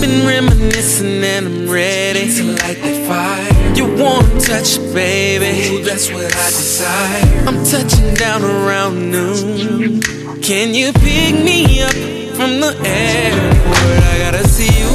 Been 0.04 0.26
reminiscing 0.26 1.24
and 1.24 1.46
I'm 1.46 1.70
ready 1.70 2.30
to 2.30 2.42
light 2.60 2.76
the 2.76 3.06
fire. 3.08 3.74
You 3.74 3.86
want 3.96 4.38
touch, 4.38 4.76
baby? 4.92 5.82
that's 5.82 6.12
what 6.12 6.26
I 6.26 6.48
desire. 6.50 7.48
I'm 7.48 7.64
touching 7.64 8.12
down 8.12 8.44
around 8.44 9.10
noon. 9.10 10.02
Can 10.42 10.74
you 10.74 10.92
pick 10.92 11.42
me 11.42 11.80
up 11.80 11.94
from 12.36 12.60
the 12.60 12.76
airport? 12.84 14.02
I 14.12 14.18
gotta 14.18 14.46
see 14.46 14.68
you. 14.78 14.90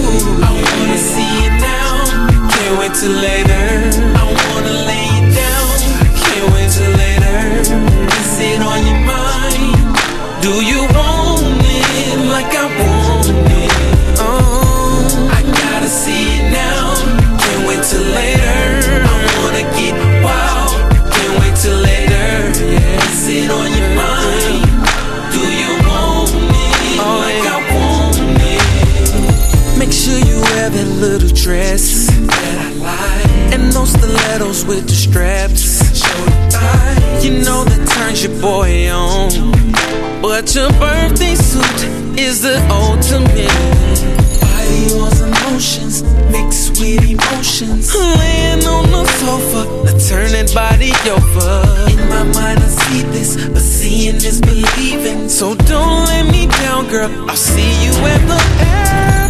I 0.45 0.51
wanna 0.77 0.97
see 0.99 1.41
you 1.41 1.49
now. 1.57 2.49
Can't 2.51 2.77
wait 2.77 2.93
till 2.93 3.11
later. 3.11 4.18
dress 31.49 32.05
that 32.05 32.57
I 32.61 32.69
like, 32.77 33.53
and 33.53 33.73
those 33.73 33.89
stilettos 33.89 34.65
with 34.65 34.85
the 34.85 34.93
straps. 34.93 35.81
You 37.23 37.41
know 37.41 37.63
that 37.65 37.81
turns 37.89 38.21
your 38.23 38.39
boy 38.39 38.87
on, 38.91 39.51
but 40.21 40.53
your 40.53 40.69
birthday 40.77 41.33
suit 41.33 41.81
is 42.19 42.43
the 42.43 42.57
ultimate 42.69 43.49
yours 44.93 45.21
emotions 45.21 46.03
mixed 46.29 46.79
with 46.79 47.01
emotions. 47.09 47.95
Laying 47.95 48.63
on 48.65 48.85
the 48.91 49.05
sofa, 49.17 49.61
I 49.89 49.97
turning 50.07 50.53
body 50.53 50.93
over. 51.09 51.49
In 51.89 52.01
my 52.13 52.25
mind, 52.37 52.59
I 52.59 52.69
see 52.83 53.01
this, 53.09 53.49
but 53.49 53.65
seeing 53.77 54.17
is 54.17 54.39
believing. 54.39 55.27
So 55.27 55.55
don't 55.55 56.05
let 56.11 56.31
me 56.31 56.45
down, 56.61 56.87
girl. 56.89 57.09
I'll 57.27 57.35
see 57.35 57.73
you 57.85 57.93
at 58.05 58.21
the 58.29 58.39
end. 58.65 59.28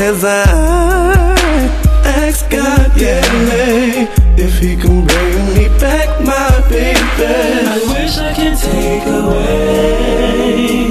Cause 0.00 0.24
I 0.24 1.36
ask 2.06 2.48
God 2.48 2.94
daily 2.96 4.08
if 4.42 4.58
he 4.58 4.74
can 4.74 5.04
bring 5.04 5.52
me 5.52 5.68
back 5.78 6.08
my 6.24 6.68
baby. 6.70 6.98
I 7.68 7.78
wish 7.92 8.16
I 8.16 8.32
could 8.32 8.56
take 8.56 9.06
away 9.20 10.86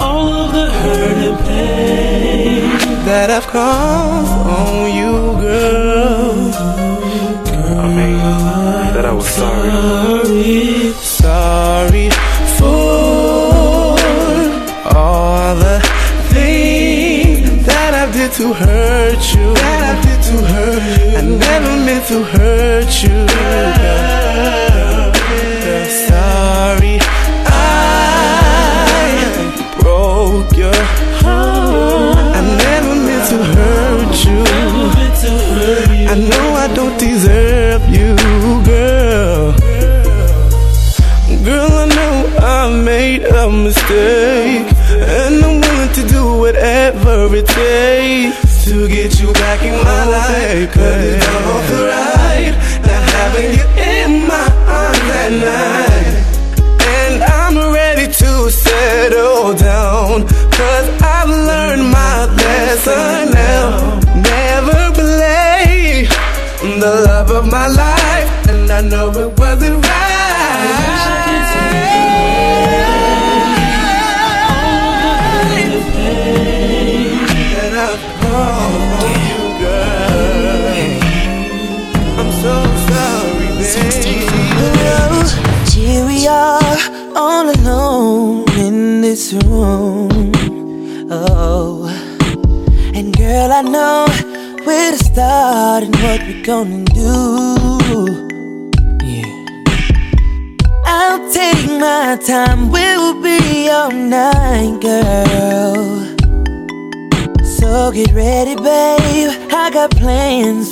all 0.00 0.26
of 0.32 0.52
the 0.54 0.70
hurt 0.70 1.18
and 1.28 1.38
pain 1.46 3.04
that 3.04 3.28
I've 3.28 3.46
caused. 3.46 3.89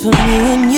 for 0.02 0.10
me 0.10 0.52
and 0.54 0.72
you. 0.72 0.77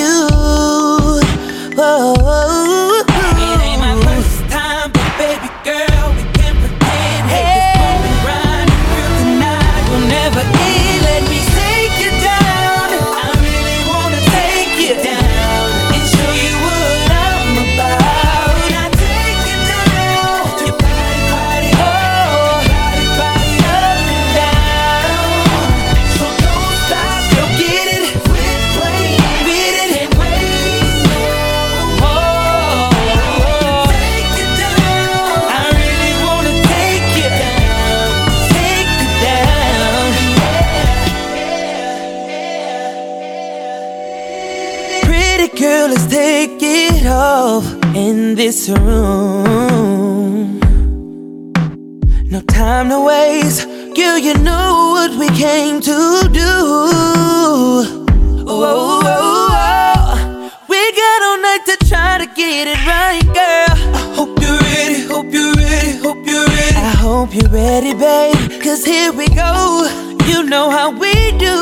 No 52.31 52.41
time 52.41 52.89
to 52.89 52.99
waste. 53.05 53.65
girl. 53.95 54.17
you 54.17 54.33
know 54.35 54.91
what 54.95 55.11
we 55.17 55.27
came 55.29 55.81
to 55.81 56.29
do. 56.31 56.41
Oh, 56.43 58.05
oh, 58.47 59.01
oh, 59.03 60.51
we 60.69 60.91
got 61.01 61.21
all 61.27 61.39
night 61.41 61.63
to 61.65 61.75
try 61.87 62.17
to 62.17 62.27
get 62.27 62.67
it 62.67 62.79
right, 62.85 63.25
girl. 63.39 63.75
I 63.95 64.13
hope 64.15 64.39
you're 64.41 64.59
ready, 64.59 65.01
hope 65.07 65.33
you're 65.33 65.53
ready, 65.55 65.97
hope 65.97 66.25
you're 66.25 66.47
ready. 66.47 66.77
I 66.77 66.93
hope 67.05 67.33
you're 67.33 67.49
ready, 67.49 67.93
babe. 67.93 68.61
Cause 68.61 68.85
here 68.85 69.11
we 69.11 69.27
go. 69.27 69.87
You 70.27 70.43
know 70.43 70.69
how 70.69 70.91
we 70.91 71.13
do. 71.37 71.55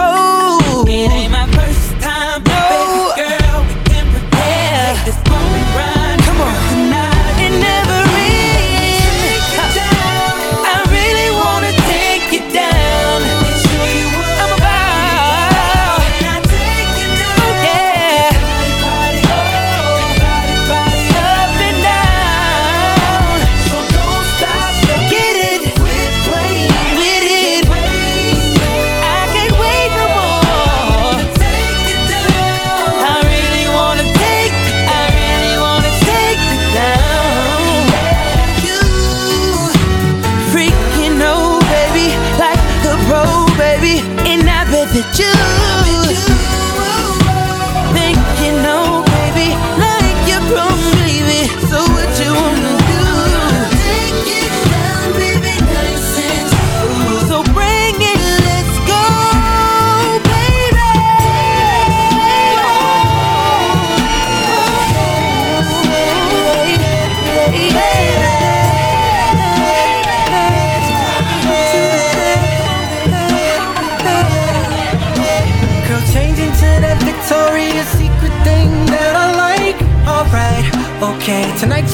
Oh, 0.00 0.84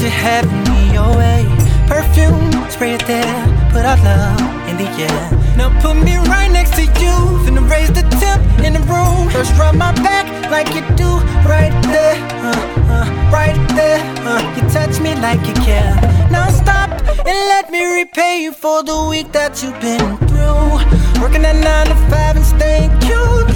you're 0.05 0.13
having 0.13 0.63
me 0.69 0.93
your 0.93 1.17
way. 1.17 1.43
Perfume, 1.89 2.53
spray 2.71 2.93
it 2.93 3.07
there, 3.07 3.41
put 3.73 3.85
our 3.85 3.97
love 4.05 4.69
in 4.69 4.77
the 4.77 4.89
air. 5.01 5.25
Now 5.57 5.69
put 5.81 5.97
me 5.97 6.17
right 6.17 6.51
next 6.51 6.75
to 6.75 6.83
you, 6.83 7.17
finna 7.45 7.65
raise 7.71 7.89
the 7.89 8.03
temp 8.21 8.43
in 8.63 8.75
the 8.75 8.81
room. 8.81 9.31
First 9.31 9.57
rub 9.57 9.75
my 9.75 9.93
back 10.07 10.27
like 10.51 10.69
you 10.77 10.83
do, 10.95 11.11
right 11.49 11.73
there, 11.89 12.17
uh, 12.45 12.53
uh, 12.95 13.07
right 13.33 13.57
there. 13.75 14.01
Uh, 14.29 14.43
you 14.57 14.63
touch 14.69 15.01
me 15.01 15.15
like 15.27 15.41
you 15.47 15.55
care. 15.65 15.95
Now 16.31 16.49
stop 16.51 16.91
and 16.91 17.39
let 17.53 17.71
me 17.71 17.81
repay 18.01 18.43
you 18.43 18.53
for 18.53 18.83
the 18.83 19.07
week 19.09 19.33
that 19.33 19.63
you've 19.63 19.81
been 19.81 20.19
through. 20.29 21.23
Working 21.23 21.45
at 21.47 21.57
nine 21.65 21.87
to 21.87 21.97
five 22.11 22.37
and 22.37 22.45
staying 22.45 22.91
cute 23.01 23.54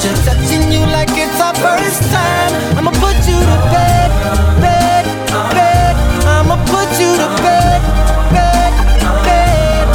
Soldier, 0.00 0.16
touching 0.24 0.72
you 0.72 0.80
like 0.80 1.10
it's 1.12 1.40
our 1.40 1.54
first 1.54 2.02
time. 2.10 2.78
I'ma 2.78 2.90
put 2.92 3.16
you 3.28 3.36
to 3.36 3.56
bed, 3.68 4.08
bed, 4.64 5.04
bed. 5.52 5.94
I'ma 6.24 6.56
put 6.72 6.88
you 6.96 7.12
to 7.20 7.28
bed, 7.44 7.80
bed, 8.32 8.72
bed. 9.28 9.86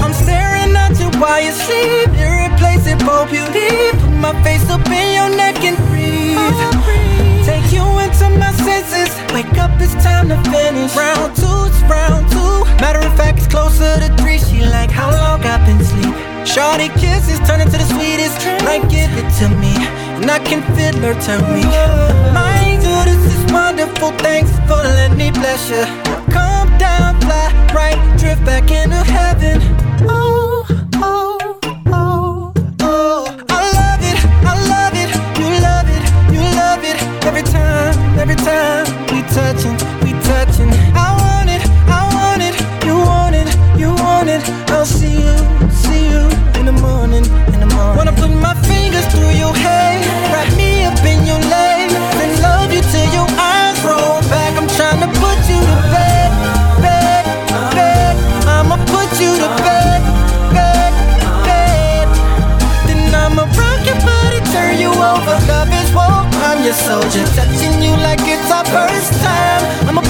I'm 0.00 0.14
staring 0.14 0.74
at 0.74 0.98
you 0.98 1.10
while 1.20 1.42
you 1.42 1.52
sleep. 1.52 2.08
Irreplaceable 2.16 3.26
beauty. 3.28 3.92
Put 4.00 4.14
my 4.24 4.32
face 4.42 4.64
up 4.70 4.86
in 4.88 5.12
your 5.12 5.36
neck 5.36 5.62
and 5.64 5.76
breathe. 5.88 7.44
Take 7.44 7.70
you 7.70 7.84
into 8.00 8.30
my 8.40 8.52
senses. 8.52 9.12
Wake 9.34 9.58
up, 9.58 9.72
it's 9.82 9.92
time 10.02 10.30
to 10.30 10.38
finish. 10.48 10.96
Round 10.96 11.36
two, 11.36 11.68
it's 11.68 11.82
round 11.82 12.24
two. 12.32 12.64
Matter 12.80 13.00
of 13.06 13.14
fact, 13.18 13.36
it's 13.36 13.48
closer 13.48 14.00
to 14.00 14.08
three. 14.16 14.38
She 14.38 14.62
like 14.62 14.90
how 14.90 15.10
long 15.10 15.42
I've 15.44 15.66
been 15.66 15.84
sleep. 15.84 16.27
Shorty 16.48 16.88
kisses 17.00 17.38
turn 17.46 17.60
into 17.60 17.76
the 17.76 17.84
sweetest. 17.84 18.40
Like 18.64 18.82
give 18.88 19.12
it 19.20 19.28
to 19.38 19.48
me, 19.60 19.74
and 20.16 20.30
I 20.30 20.38
can 20.38 20.62
feel 20.74 20.96
her 21.04 21.14
turn 21.20 21.42
me. 21.54 21.62
My 22.32 22.56
angel, 22.64 23.04
this 23.04 23.22
is 23.34 23.52
wonderful. 23.52 24.12
Thanks 24.24 24.50
for 24.66 24.80
letting 24.80 25.18
me 25.18 25.30
bless 25.30 25.68
you. 25.68 25.84
Come 26.32 26.70
down, 26.78 27.20
fly 27.20 27.52
right, 27.74 28.00
drift 28.18 28.44
back 28.44 28.70
into 28.70 28.96
heaven. 28.96 29.60
Oh, 30.08 30.57
your 66.68 66.76
soldier, 66.76 67.24
touching 67.34 67.82
you 67.82 67.92
like 67.96 68.20
it's 68.20 68.52
our 68.52 68.64
first 68.66 69.14
time. 69.22 70.07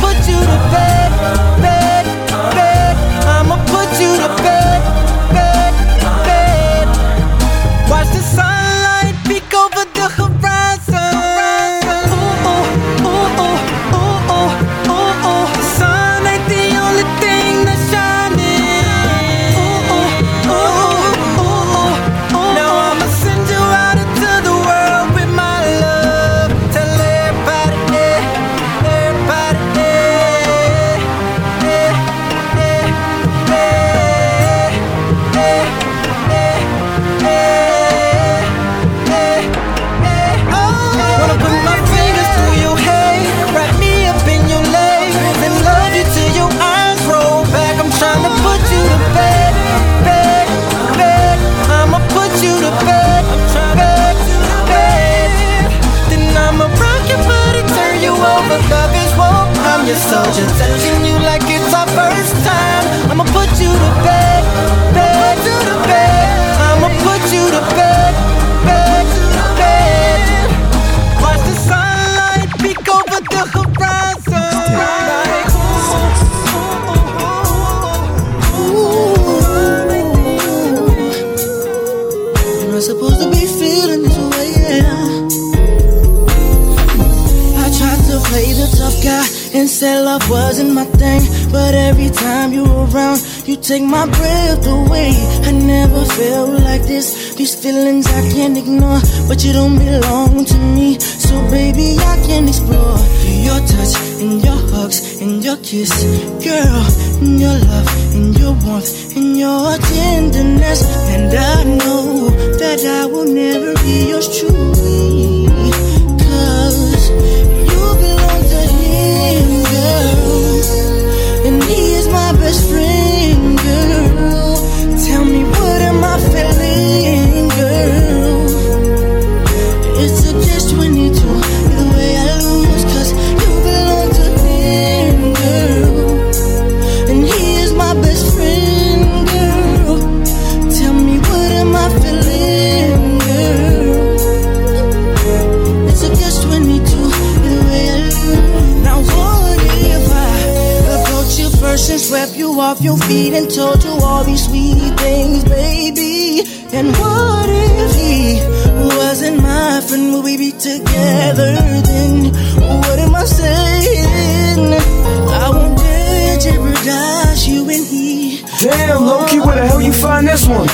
find 170.01 170.29
this 170.29 170.47
one. 170.47 170.69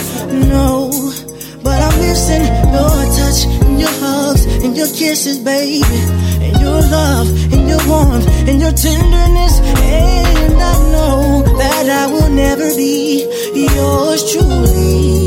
No, 0.48 0.90
but 1.62 1.80
I'm 1.80 1.96
missing 2.00 2.44
your 2.44 2.96
touch 3.16 3.40
and 3.64 3.80
your 3.80 3.94
hugs 4.02 4.44
and 4.62 4.76
your 4.76 4.88
kisses, 4.88 5.38
baby. 5.38 5.82
And 6.44 6.60
your 6.60 6.80
love 6.96 7.28
and 7.52 7.68
your 7.68 7.82
warmth 7.88 8.28
and 8.48 8.60
your 8.60 8.72
tenderness. 8.72 9.60
And 9.60 10.56
I 10.60 10.74
know 10.92 11.42
that 11.58 11.86
I 11.88 12.06
will 12.12 12.30
never 12.30 12.68
be 12.76 13.24
yours 13.54 14.32
truly. 14.32 15.23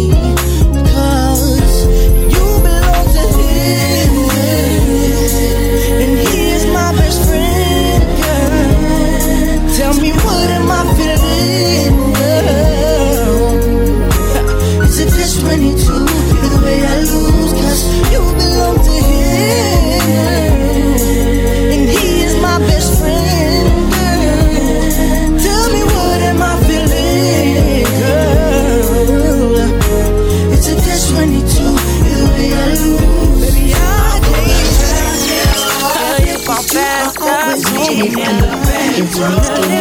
Don't 39.18 39.77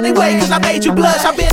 only 0.00 0.18
way, 0.18 0.38
cause 0.40 0.50
I 0.50 0.58
made 0.60 0.82
you 0.82 0.92
blush. 0.92 1.24
I've 1.26 1.36
been 1.36 1.49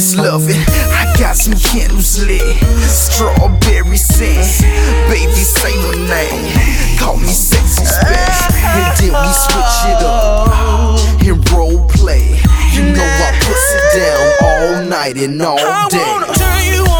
is 0.00 0.16
loving. 0.16 0.56
I 0.96 1.12
got 1.18 1.36
some 1.36 1.54
candles 1.54 2.24
lit, 2.24 2.40
strawberry 2.88 3.98
scent. 3.98 4.64
Baby, 5.10 5.44
say 5.44 5.76
my 5.76 5.96
name, 6.08 6.98
call 6.98 7.16
me 7.18 7.28
sexy 7.28 7.84
space, 7.84 8.40
and 8.64 8.96
then 8.96 9.12
we 9.12 9.32
switch 9.44 9.78
it 9.92 10.02
up 10.02 10.48
and 11.20 11.50
role 11.52 11.86
play. 11.88 12.40
You 12.72 12.82
know 12.94 13.04
I 13.04 13.30
puts 13.44 13.68
it 13.76 13.86
down 14.00 14.24
all 14.48 14.84
night 14.88 15.16
and 15.18 15.42
all 15.42 15.56
day. 15.90 15.98
I 15.98 16.12
wanna 16.12 16.32
turn 16.32 16.74
you 16.74 16.82
on. 16.84 16.99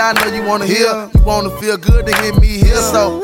That 0.00 0.16
I 0.16 0.24
know 0.24 0.34
you 0.34 0.42
wanna 0.42 0.66
hear. 0.66 1.10
You 1.14 1.22
wanna 1.24 1.50
feel 1.60 1.76
good 1.76 2.06
to 2.06 2.12
hear 2.22 2.32
me 2.40 2.48
here, 2.64 2.80
so. 2.80 3.20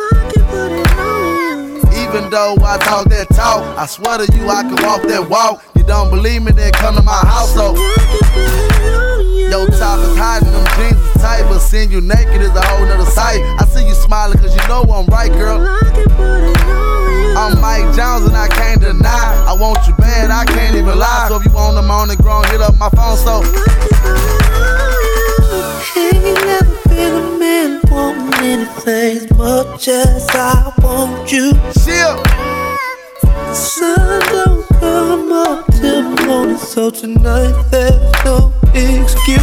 Even 1.97 2.29
though 2.29 2.57
I 2.61 2.77
talk 2.85 3.09
that 3.09 3.27
talk, 3.33 3.65
I 3.79 3.87
swear 3.87 4.19
to 4.19 4.27
you 4.37 4.49
I 4.49 4.63
can 4.63 4.77
walk 4.85 5.03
that 5.09 5.27
walk. 5.29 5.65
You 5.75 5.85
don't 5.85 6.11
believe 6.11 6.43
me, 6.43 6.53
then 6.53 6.73
come 6.73 6.95
to 6.97 7.03
my 7.03 7.21
house, 7.25 7.55
so. 7.55 7.73
Yo, 9.49 9.65
top 9.81 10.01
is 10.05 10.17
hot 10.21 10.43
and 10.45 10.53
them 10.53 10.67
jeans 10.77 11.01
is 11.01 11.23
tight, 11.23 11.45
but 11.49 11.61
seeing 11.61 11.91
you 11.91 12.01
naked 12.01 12.43
is 12.43 12.51
a 12.51 12.61
whole 12.67 12.85
nother 12.85 13.09
sight. 13.11 13.41
I 13.59 13.65
see 13.65 13.87
you 13.87 13.95
smiling 13.95 14.39
cause 14.39 14.55
you 14.55 14.69
know 14.69 14.83
I'm 14.83 15.07
right, 15.07 15.33
girl. 15.33 15.65
I'm 17.37 17.61
Mike 17.61 17.89
Jones 17.97 18.27
and 18.27 18.37
I 18.37 18.49
can't 18.49 18.81
deny. 18.81 19.45
I 19.49 19.55
want 19.55 19.87
you 19.87 19.95
bad, 19.95 20.31
I 20.31 20.45
can't 20.45 20.77
even 20.77 20.99
lie. 20.99 21.27
So 21.29 21.37
if 21.37 21.45
you 21.47 21.53
want 21.53 21.77
the 21.77 21.83
morning 21.83 22.17
grown, 22.19 22.45
hit 22.49 22.61
up 22.61 22.77
my 22.77 22.91
phone, 22.91 23.17
so. 23.17 23.96
Wanting 28.37 28.61
anything 28.61 29.17
as 29.17 29.31
much 29.33 29.89
as 29.89 30.27
I 30.31 30.73
want 30.83 31.31
you. 31.33 31.53
Chill. 31.85 32.23
Sun 33.55 34.21
don't 34.31 34.67
come 34.81 35.33
up 35.33 35.67
till 35.73 36.03
morning, 36.27 36.57
so 36.57 36.91
tonight 36.91 37.55
there's 37.71 38.25
no 38.25 38.53
excuse. 38.75 39.41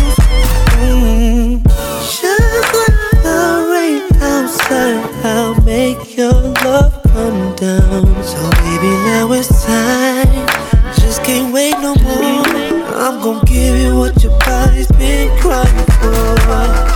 Mm. 0.86 1.64
Just 1.64 2.74
like 2.74 3.24
the 3.24 3.68
rain 3.72 4.22
outside, 4.22 5.26
I'll 5.26 5.60
make 5.62 6.18
your 6.18 6.32
love 6.32 7.02
come 7.04 7.56
down. 7.56 8.24
So 8.24 8.50
baby, 8.62 8.94
now 9.08 9.32
it's 9.34 9.66
time. 9.66 10.48
Just 10.96 11.24
can't 11.24 11.54
wait 11.54 11.74
no 11.80 11.96
more. 11.96 12.46
I'm 12.96 13.22
gonna 13.22 13.46
give 13.46 13.78
you 13.78 13.98
what 13.98 14.22
your 14.24 14.38
body's 14.40 14.92
been 14.92 15.30
crying 15.40 15.86
for. 16.00 16.93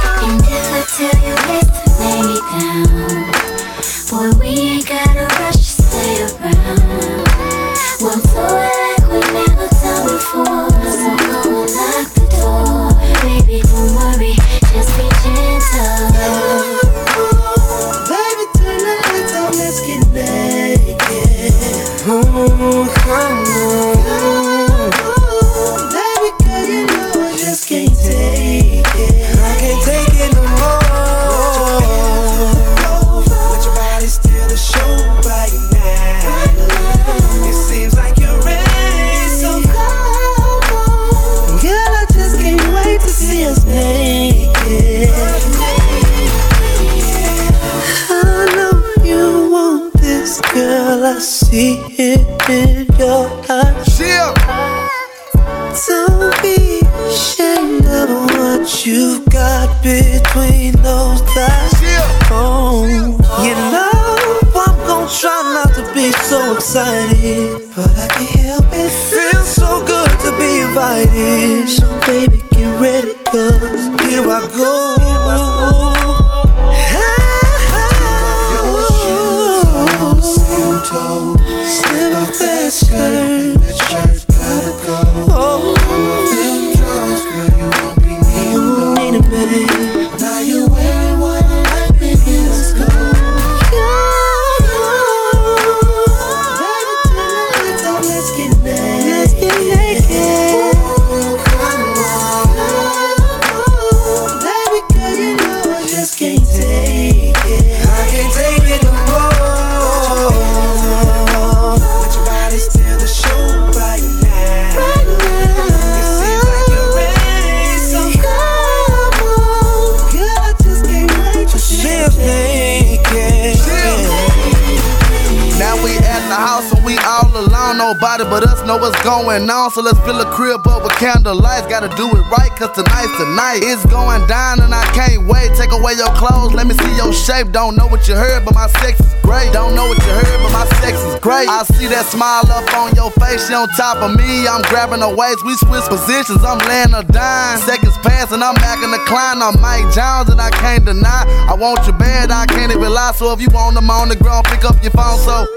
Going 129.23 129.49
on. 129.49 129.71
So 129.71 129.81
let's 129.81 129.97
fill 130.05 130.19
a 130.21 130.29
crib 130.29 130.67
up 130.67 130.83
with 130.83 130.93
candlelights. 131.01 131.69
Gotta 131.69 131.89
do 131.97 132.05
it 132.05 132.23
right, 132.29 132.51
cause 132.53 132.69
tonight's 132.77 133.09
tonight. 133.17 133.61
night. 133.61 133.61
It's 133.65 133.85
going 133.89 134.21
down 134.27 134.61
and 134.61 134.73
I 134.73 134.85
can't 134.93 135.25
wait. 135.25 135.49
Take 135.57 135.73
away 135.73 135.97
your 135.97 136.13
clothes, 136.13 136.53
let 136.53 136.67
me 136.67 136.77
see 136.77 136.93
your 136.95 137.13
shape. 137.13 137.51
Don't 137.51 137.75
know 137.75 137.87
what 137.87 138.07
you 138.07 138.15
heard, 138.15 138.45
but 138.45 138.53
my 138.53 138.67
sex 138.81 138.99
is 138.99 139.13
great. 139.25 139.49
Don't 139.53 139.73
know 139.73 139.89
what 139.89 139.97
you 140.05 140.13
heard, 140.13 140.37
but 140.45 140.53
my 140.53 140.65
sex 140.81 141.01
is 141.01 141.17
great. 141.19 141.49
I 141.49 141.63
see 141.73 141.87
that 141.89 142.05
smile 142.05 142.45
up 142.53 142.67
on 142.77 142.93
your 142.93 143.09
face. 143.17 143.47
She 143.47 143.53
on 143.53 143.67
top 143.73 143.97
of 144.05 144.13
me. 144.13 144.45
I'm 144.45 144.61
grabbing 144.69 145.01
her 145.01 145.13
waist. 145.13 145.41
We 145.45 145.57
switch 145.65 145.87
positions. 145.89 146.45
I'm 146.45 146.61
laying 146.69 146.93
her 146.93 147.05
down. 147.09 147.57
Seconds 147.65 147.97
pass 148.05 148.29
and 148.31 148.43
I'm 148.43 148.55
back 148.61 148.83
in 148.85 148.91
the 148.93 149.01
climb. 149.09 149.41
I'm 149.41 149.57
Mike 149.57 149.89
Jones 149.97 150.29
and 150.29 150.37
I 150.37 150.53
can't 150.61 150.85
deny. 150.85 151.25
I 151.49 151.57
want 151.57 151.85
you 151.87 151.93
bad, 151.93 152.29
I 152.29 152.45
can't 152.45 152.69
even 152.71 152.91
lie. 152.93 153.13
So 153.17 153.33
if 153.33 153.41
you 153.41 153.49
want 153.49 153.73
them 153.75 153.89
on 153.89 154.09
the 154.09 154.15
ground, 154.15 154.45
pick 154.45 154.63
up 154.63 154.77
your 154.83 154.93
phone. 154.93 155.17
So. 155.25 155.47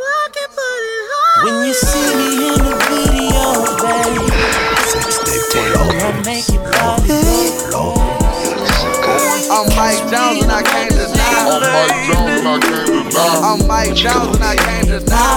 When 1.43 1.65
you 1.65 1.73
see 1.73 2.15
me 2.17 2.49
in 2.53 2.70
I'm 9.61 9.69
Mike 9.77 9.99
Jones 10.09 10.43
and 10.43 10.53
I 10.53 10.63
can't 10.63 10.91
deny. 10.91 11.21
I'm 11.21 11.67
Mike 11.69 12.07
Jones 12.09 12.39
and 12.41 12.49
I 12.49 12.57
can't 12.65 13.11
deny. 13.11 13.41
I'm 13.45 13.67
Mike 13.69 13.95
Jones 13.95 14.37
and 14.37 14.45
I 14.45 14.57
can't 14.57 14.87
deny. 14.87 15.37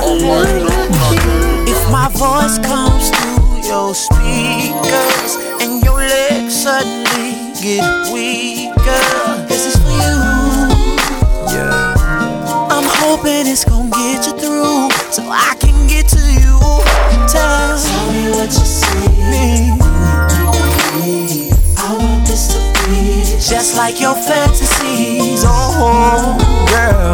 If 1.67 1.91
my 1.91 2.07
voice 2.07 2.57
comes 2.65 3.11
through 3.11 3.67
your 3.67 3.93
speakers 3.93 5.35
and 5.59 5.83
your 5.83 5.97
legs 5.97 6.55
suddenly 6.55 7.51
get 7.59 7.83
weaker, 8.13 9.43
this 9.49 9.65
is 9.67 9.75
for 9.83 9.91
you. 9.91 10.15
Yeah. 11.51 11.93
I'm 12.71 12.87
hoping 13.03 13.45
it's 13.45 13.65
gonna 13.65 13.89
get 13.89 14.25
you 14.25 14.39
through 14.39 14.89
so 15.11 15.27
I 15.27 15.53
can 15.59 15.85
get 15.87 16.07
to 16.07 16.23
you. 16.31 16.59
Tell, 17.27 17.75
me 18.13 18.31
what 18.31 18.47
you 18.47 18.63
see. 18.63 18.93
I 19.19 19.72
just 23.53 23.77
like 23.77 24.01
your 24.01 24.15
fantasies. 24.15 25.45
Oh, 25.45 26.33
girl. 26.73 27.13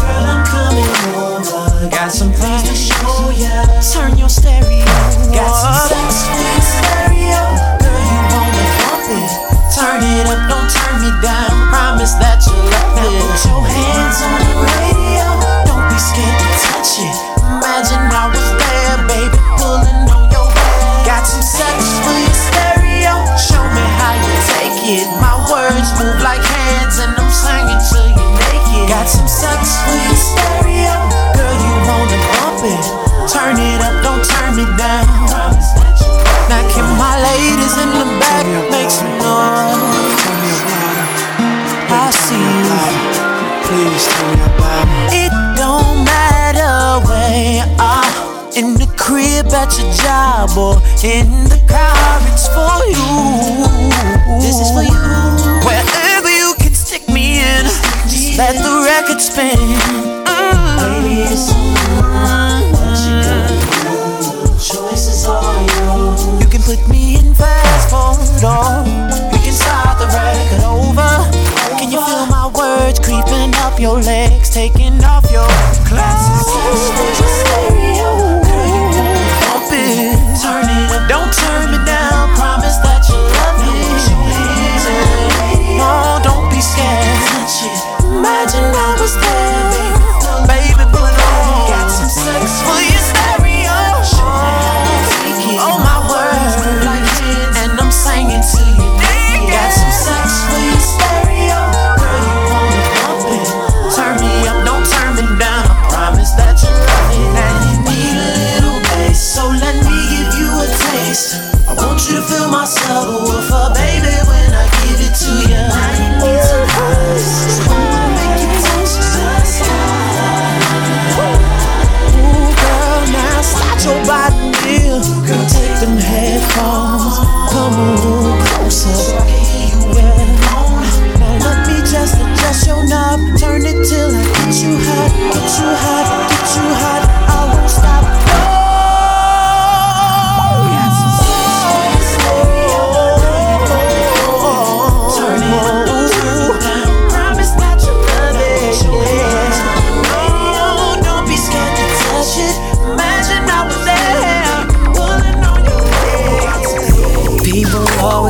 Girl, 0.00 0.24
I'm 0.32 0.40
coming 0.48 0.88
over. 1.12 1.92
Got 1.92 2.08
some 2.08 2.32
things 2.32 2.64
to 2.64 2.72
show 2.72 3.28
ya. 3.36 3.68
Turn 3.92 4.16
your 4.16 4.32
stereo. 4.32 4.80
Got 5.28 5.52
some 5.52 5.76
sex 5.92 6.24
your 6.24 6.64
stereo. 6.64 7.36
Girl, 7.84 8.00
you 8.00 8.20
wanna 8.32 8.64
bump 8.80 9.12
it. 9.12 9.32
Turn 9.76 10.00
it 10.00 10.24
up, 10.24 10.40
don't 10.48 10.68
turn 10.72 10.94
me 11.04 11.12
down. 11.20 11.52
Promise 11.68 12.16
that 12.16 12.40
you 12.48 12.56
love 12.56 13.04
it. 13.04 13.20
Put 13.20 13.44
your 13.44 13.60
hands 13.68 14.24
on 14.24 14.40
the 14.40 14.56
radio. 14.64 15.28
Don't 15.68 15.84
be 15.92 16.00
scared 16.00 16.32
to 16.32 16.48
touch 16.64 16.96
it. 16.96 17.16
Imagine 17.60 18.08
I 18.08 18.32
was 18.32 18.48
there, 18.56 18.96
baby, 19.04 19.36
pulling 19.60 20.08
on 20.08 20.32
your 20.32 20.48
hair. 20.48 21.04
Got 21.04 21.28
some 21.28 21.44
sex 21.44 21.76
for 22.00 22.16
your 22.16 22.38
stereo. 22.48 23.12
Show 23.36 23.60
me 23.76 23.84
how 24.00 24.16
you 24.16 24.32
take 24.48 24.80
it. 25.04 25.23
Better 49.64 49.88
job 49.96 50.50
or 50.58 50.76
in 51.02 51.48
the 51.48 51.56
car, 51.66 52.20
it's 52.28 52.48
for 52.52 52.84
you. 52.84 53.16
This 54.44 54.60
is 54.60 54.70
for 54.76 54.84
you. 54.84 54.92
Wherever 55.64 56.28
you 56.28 56.54
can 56.60 56.74
stick 56.74 57.08
me 57.08 57.40
in, 57.40 57.64
just 58.04 58.36
let 58.36 58.56
the 58.60 58.84
record 58.84 59.20
spin. 59.22 59.56
Mm. 60.28 60.76
Baby, 60.84 61.14
you 61.16 61.32
do. 61.32 61.64
Choice 64.60 65.06
is 65.08 65.24
all 65.24 65.56
you. 65.72 66.40
You 66.40 66.48
can 66.52 66.60
put 66.60 66.86
me 66.88 67.16
in 67.16 67.32
fast 67.32 67.88
forward 67.88 68.44
or 68.44 68.84
we 69.32 69.38
can 69.40 69.54
start 69.54 69.96
the 69.98 70.06
record 70.12 70.60
over. 70.60 71.12
Can 71.78 71.90
you 71.90 72.04
feel 72.04 72.26
my 72.26 72.52
words 72.52 73.00
creeping 73.00 73.54
up 73.64 73.80
your 73.80 73.98
legs, 74.00 74.50
taking 74.50 75.02
off 75.04 75.24
your 75.30 75.48
clothes? 75.88 76.13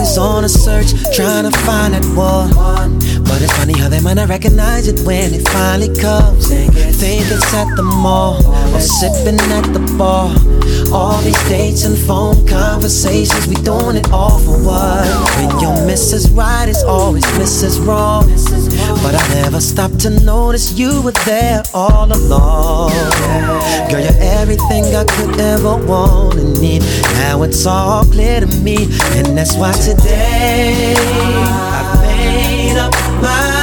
Always 0.05 0.19
on 0.19 0.45
a 0.45 0.49
search, 0.49 0.93
trying 1.17 1.51
to 1.51 1.59
find 1.59 1.95
that 1.95 2.05
one. 2.15 2.53
But 3.25 3.41
it's 3.41 3.53
funny 3.53 3.79
how 3.79 3.89
they 3.89 4.01
might 4.01 4.15
not 4.15 4.29
recognize 4.29 4.87
it 4.87 5.01
when 5.07 5.33
it 5.33 5.49
finally 5.49 5.89
comes. 5.97 6.49
Think 6.49 7.25
it's 7.33 7.55
at 7.55 7.75
the 7.77 7.83
mall 7.83 8.45
or 8.75 8.81
sipping 8.81 9.41
at 9.41 9.73
the 9.73 9.81
bar. 9.97 10.29
All 10.95 11.21
these 11.23 11.43
dates 11.49 11.85
and 11.85 11.99
phone 11.99 12.47
conversations, 12.47 13.49
we 13.49 13.57
doing 13.57 13.97
it 13.97 14.13
all 14.13 14.39
for 14.39 14.57
what? 14.63 15.05
When 15.37 15.51
your 15.59 15.75
Mrs. 15.91 16.35
Right 16.37 16.69
is 16.69 16.85
always 16.85 17.25
Mrs. 17.33 17.85
Wrong. 17.85 18.25
But 19.03 19.17
I 19.17 19.29
never 19.35 19.61
stopped 19.61 19.99
to 20.01 20.11
notice 20.11 20.79
you 20.79 21.03
were 21.03 21.19
there 21.27 21.65
all 21.75 22.07
along. 22.13 22.93
Girl, 23.91 24.01
you're 24.01 24.23
everything 24.39 24.85
I 24.95 25.05
could 25.05 25.41
ever 25.41 25.77
want 25.85 26.39
and 26.39 26.61
need. 26.61 26.83
Now 27.19 27.43
it's 27.43 27.67
all 27.67 28.05
clear 28.05 28.39
to 28.39 28.47
me, 28.47 28.87
and 29.19 29.37
that's 29.37 29.57
why 29.57 29.73
today 29.73 30.95
I've 30.97 32.01
made 32.03 32.79
up 32.79 32.93
my 33.21 33.54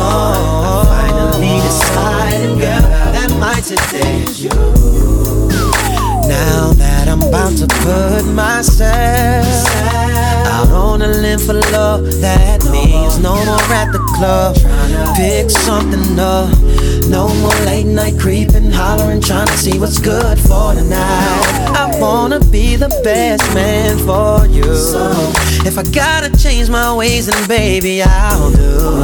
I 0.00 0.84
finally 0.86 1.60
decided, 1.60 2.58
girl, 2.60 2.82
that 3.14 3.30
my 3.38 3.60
today 3.60 4.22
is 4.22 4.42
you. 4.44 4.50
Now 6.28 6.72
that 6.74 7.08
I'm 7.08 7.22
about 7.22 7.56
to 7.58 7.66
put 7.66 8.24
myself 8.32 9.46
out 10.46 10.70
on 10.70 11.02
a 11.02 11.08
limb 11.08 11.38
for 11.38 11.54
love, 11.54 12.04
that 12.20 12.64
means 12.70 13.18
no 13.18 13.34
more 13.44 13.72
at 13.72 13.92
the 13.92 13.98
club. 14.16 14.56
Pick 15.16 15.50
something 15.50 16.18
up. 16.18 16.50
No 17.08 17.28
more 17.42 17.54
late 17.66 17.84
night 17.84 18.18
creeping, 18.18 18.70
hollering, 18.70 19.20
trying 19.20 19.48
to 19.48 19.58
see 19.58 19.78
what's 19.78 19.98
good 19.98 20.38
for 20.38 20.74
tonight. 20.74 21.51
I 21.74 21.98
wanna 21.98 22.40
be 22.40 22.76
the 22.76 22.88
best 23.02 23.42
man 23.54 23.96
for 23.98 24.46
you. 24.46 24.62
If 25.64 25.78
I 25.78 25.82
gotta 25.82 26.30
change 26.36 26.68
my 26.68 26.94
ways, 26.94 27.26
then 27.26 27.48
baby, 27.48 28.02
I'll 28.02 28.50
do 28.50 29.02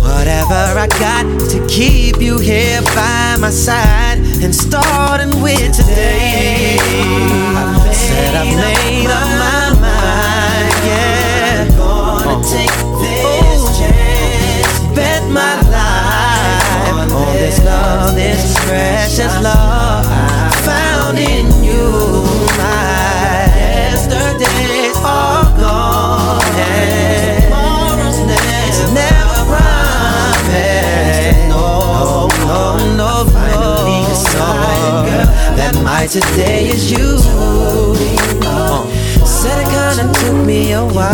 whatever 0.00 0.78
I 0.78 0.88
got 0.98 1.24
to 1.50 1.66
keep 1.68 2.20
you 2.20 2.38
here 2.38 2.82
by 2.94 3.36
my 3.40 3.50
side. 3.50 4.18
And 4.42 4.54
starting 4.54 5.40
with 5.40 5.76
today, 5.76 6.76
I 6.80 7.92
said 7.92 8.34
I 8.34 8.44
made 8.44 9.06
up 9.06 9.28
my 9.44 9.80
mind. 9.80 10.74
Yeah, 10.84 11.68
gonna 11.76 12.32
uh-huh. 12.32 12.56
take 12.56 12.74
this 13.02 13.62
oh. 13.62 13.78
chance, 13.78 14.94
bet 14.94 15.22
my 15.30 15.54
life 15.70 17.12
on 17.12 17.32
this 17.34 17.64
love, 17.64 18.14
this 18.16 18.56
precious 18.64 19.42
love 19.42 20.47
In 21.18 21.46
you. 21.64 21.84
My 22.56 23.50
yesterdays 23.56 24.96
are 25.02 25.50
gone, 25.58 26.40
tomorrow's 27.42 28.20
never, 28.30 28.86
never 28.94 29.40
promised. 29.50 31.26
No, 31.48 32.28
no, 32.46 32.62
no, 32.96 33.10
finally 33.32 33.98
decided, 34.08 34.94
girl, 35.10 35.28
that 35.56 35.74
my 35.82 36.02
today 36.06 36.62
is 36.68 36.84
you. 36.92 37.18
Said 39.26 39.58
it 39.58 39.68
kinda 39.74 40.04
took 40.20 40.36
me 40.46 40.60
a 40.72 40.74
while. 40.84 41.08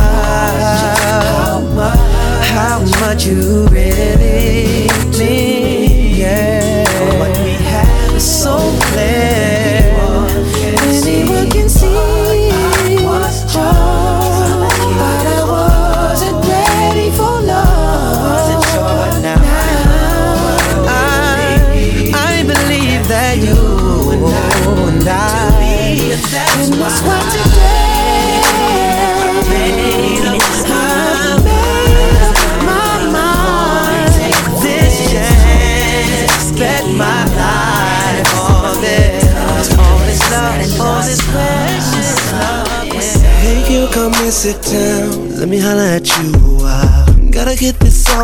How 2.54 2.76
much 3.00 3.20
you 3.26 3.66
really 3.68 3.93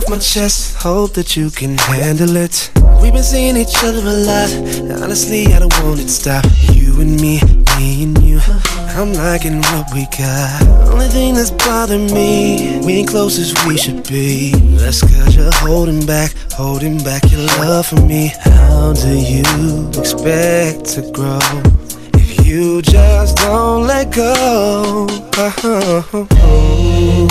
off 0.00 0.08
my 0.08 0.18
chest. 0.18 0.76
Hope 0.76 1.12
that 1.14 1.36
you 1.36 1.50
can 1.50 1.76
handle 1.76 2.36
it. 2.36 2.70
We've 3.02 3.12
been 3.12 3.22
seeing 3.22 3.56
each 3.56 3.76
other 3.84 4.00
a 4.00 4.16
lot. 4.30 4.50
Honestly, 5.02 5.46
I 5.52 5.58
don't 5.58 5.72
want 5.82 6.00
it 6.00 6.04
to 6.04 6.08
stop. 6.08 6.44
You 6.72 7.00
and 7.00 7.20
me, 7.20 7.40
me 7.76 8.04
and 8.04 8.22
you. 8.22 8.40
I'm 8.96 9.12
liking 9.12 9.58
what 9.60 9.92
we 9.92 10.06
got. 10.16 10.62
Only 10.88 11.08
thing 11.08 11.34
that's 11.34 11.50
bothering 11.50 12.12
me, 12.12 12.80
we 12.84 12.92
ain't 12.94 13.08
close 13.08 13.38
as 13.38 13.52
we 13.66 13.76
should 13.76 14.06
be. 14.08 14.52
That's 14.80 15.00
cause 15.00 15.36
you're 15.36 15.54
holding 15.54 16.06
back, 16.06 16.34
holding 16.52 16.98
back 17.02 17.22
your 17.30 17.46
love 17.60 17.86
for 17.86 18.00
me. 18.00 18.32
How 18.40 18.92
do 18.92 19.12
you 19.18 19.88
expect 19.98 20.86
to 20.94 21.02
grow 21.12 21.40
if 22.14 22.46
you 22.46 22.80
just 22.82 23.36
don't 23.38 23.86
let 23.86 24.14
go? 24.14 25.06
Uh-huh. 25.36 26.26
Oh, 26.42 27.26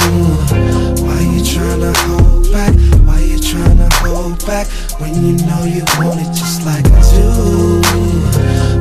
why 1.04 1.20
you 1.34 1.42
tryna 1.42 1.96
hold 1.98 2.39
back? 2.60 2.74
Why 3.08 3.20
you 3.20 3.38
tryna 3.38 3.88
hold 4.04 4.46
back 4.46 4.68
when 5.00 5.16
you 5.16 5.34
know 5.48 5.64
you 5.64 5.84
want 5.98 6.20
it 6.20 6.32
just 6.36 6.66
like 6.66 6.86
I 6.92 7.02
do? 7.16 7.30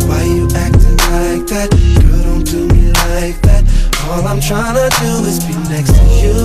Why 0.09 0.23
you 0.25 0.45
acting 0.65 0.99
like 1.15 1.45
that? 1.53 1.69
Girl, 2.03 2.23
don't 2.27 2.45
do 2.45 2.67
me 2.75 2.91
like 3.07 3.39
that. 3.47 3.63
All 4.09 4.27
I'm 4.27 4.41
tryna 4.41 4.89
do 4.99 5.11
is 5.31 5.39
be 5.47 5.55
next 5.71 5.95
to 5.95 6.05
you. 6.23 6.39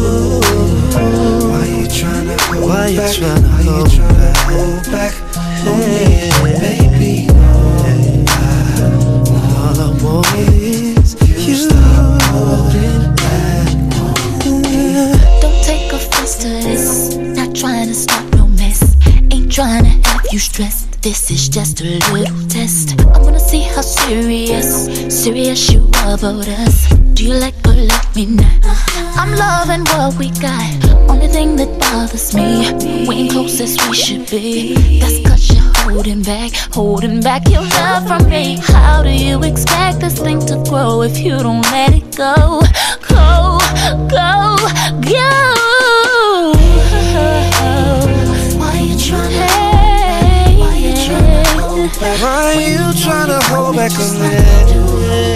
Why 1.50 1.66
you 1.78 1.88
tryna 1.90 2.38
hold 2.46 2.70
Why 2.70 2.96
back? 2.96 3.18
You 3.18 3.26
tryna 3.26 3.50
Why 3.50 3.64
hold 3.64 3.92
you 3.92 4.00
tryna 4.00 4.30
hold 4.46 4.84
back? 4.92 5.14
Oh 5.66 5.80
yeah, 5.80 6.33
just 21.54 21.82
a 21.82 22.00
little 22.12 22.48
test. 22.48 23.00
I 23.00 23.20
wanna 23.20 23.40
see 23.40 23.62
how 23.62 23.82
serious, 23.82 24.88
serious 25.14 25.72
you 25.72 25.88
are 25.98 26.16
about 26.16 26.48
us. 26.48 26.90
Do 27.14 27.26
you 27.26 27.36
like 27.36 27.54
or 27.68 27.74
let 27.74 28.16
me 28.16 28.26
know? 28.26 28.44
Uh-huh. 28.64 29.22
I'm 29.22 29.36
loving 29.38 29.86
what 29.94 30.18
we 30.18 30.32
got. 30.42 30.74
Only 31.08 31.28
thing 31.28 31.56
that 31.58 31.70
bothers 31.80 32.34
me, 32.34 32.74
we 33.08 33.16
ain't 33.16 33.32
close 33.34 33.62
as 33.62 33.78
we 33.88 33.94
should 33.94 34.28
be. 34.32 35.00
That's 35.00 35.20
cause 35.30 35.54
you're 35.54 35.72
holding 35.86 36.24
back, 36.24 36.54
holding 36.74 37.22
back 37.22 37.48
your 37.48 37.62
love 37.62 38.08
from 38.08 38.28
me. 38.32 38.58
How 38.58 39.04
do 39.04 39.12
you 39.12 39.44
expect 39.44 40.00
this 40.00 40.18
thing 40.18 40.40
to 40.48 40.56
grow 40.68 41.04
if 41.04 41.20
you 41.20 41.38
don't 41.38 41.62
let 41.70 41.94
it? 41.94 42.18
Go, 42.18 42.62
hold 53.92 54.20
back 54.20 54.70
on? 54.70 55.34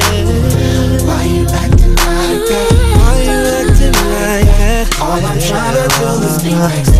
Why 1.06 1.24
you 1.24 1.46
acting 1.48 1.96
like 1.96 2.46
that? 2.48 2.72
Why 2.96 3.16
you 3.24 3.38
acting 3.60 3.94
like 3.94 4.48
that? 4.58 5.00
All 5.02 5.20
I'm 5.26 5.38
tryna 5.38 5.86
do 6.00 6.08
is 6.26 6.38
be 6.44 6.52
next 6.54 6.97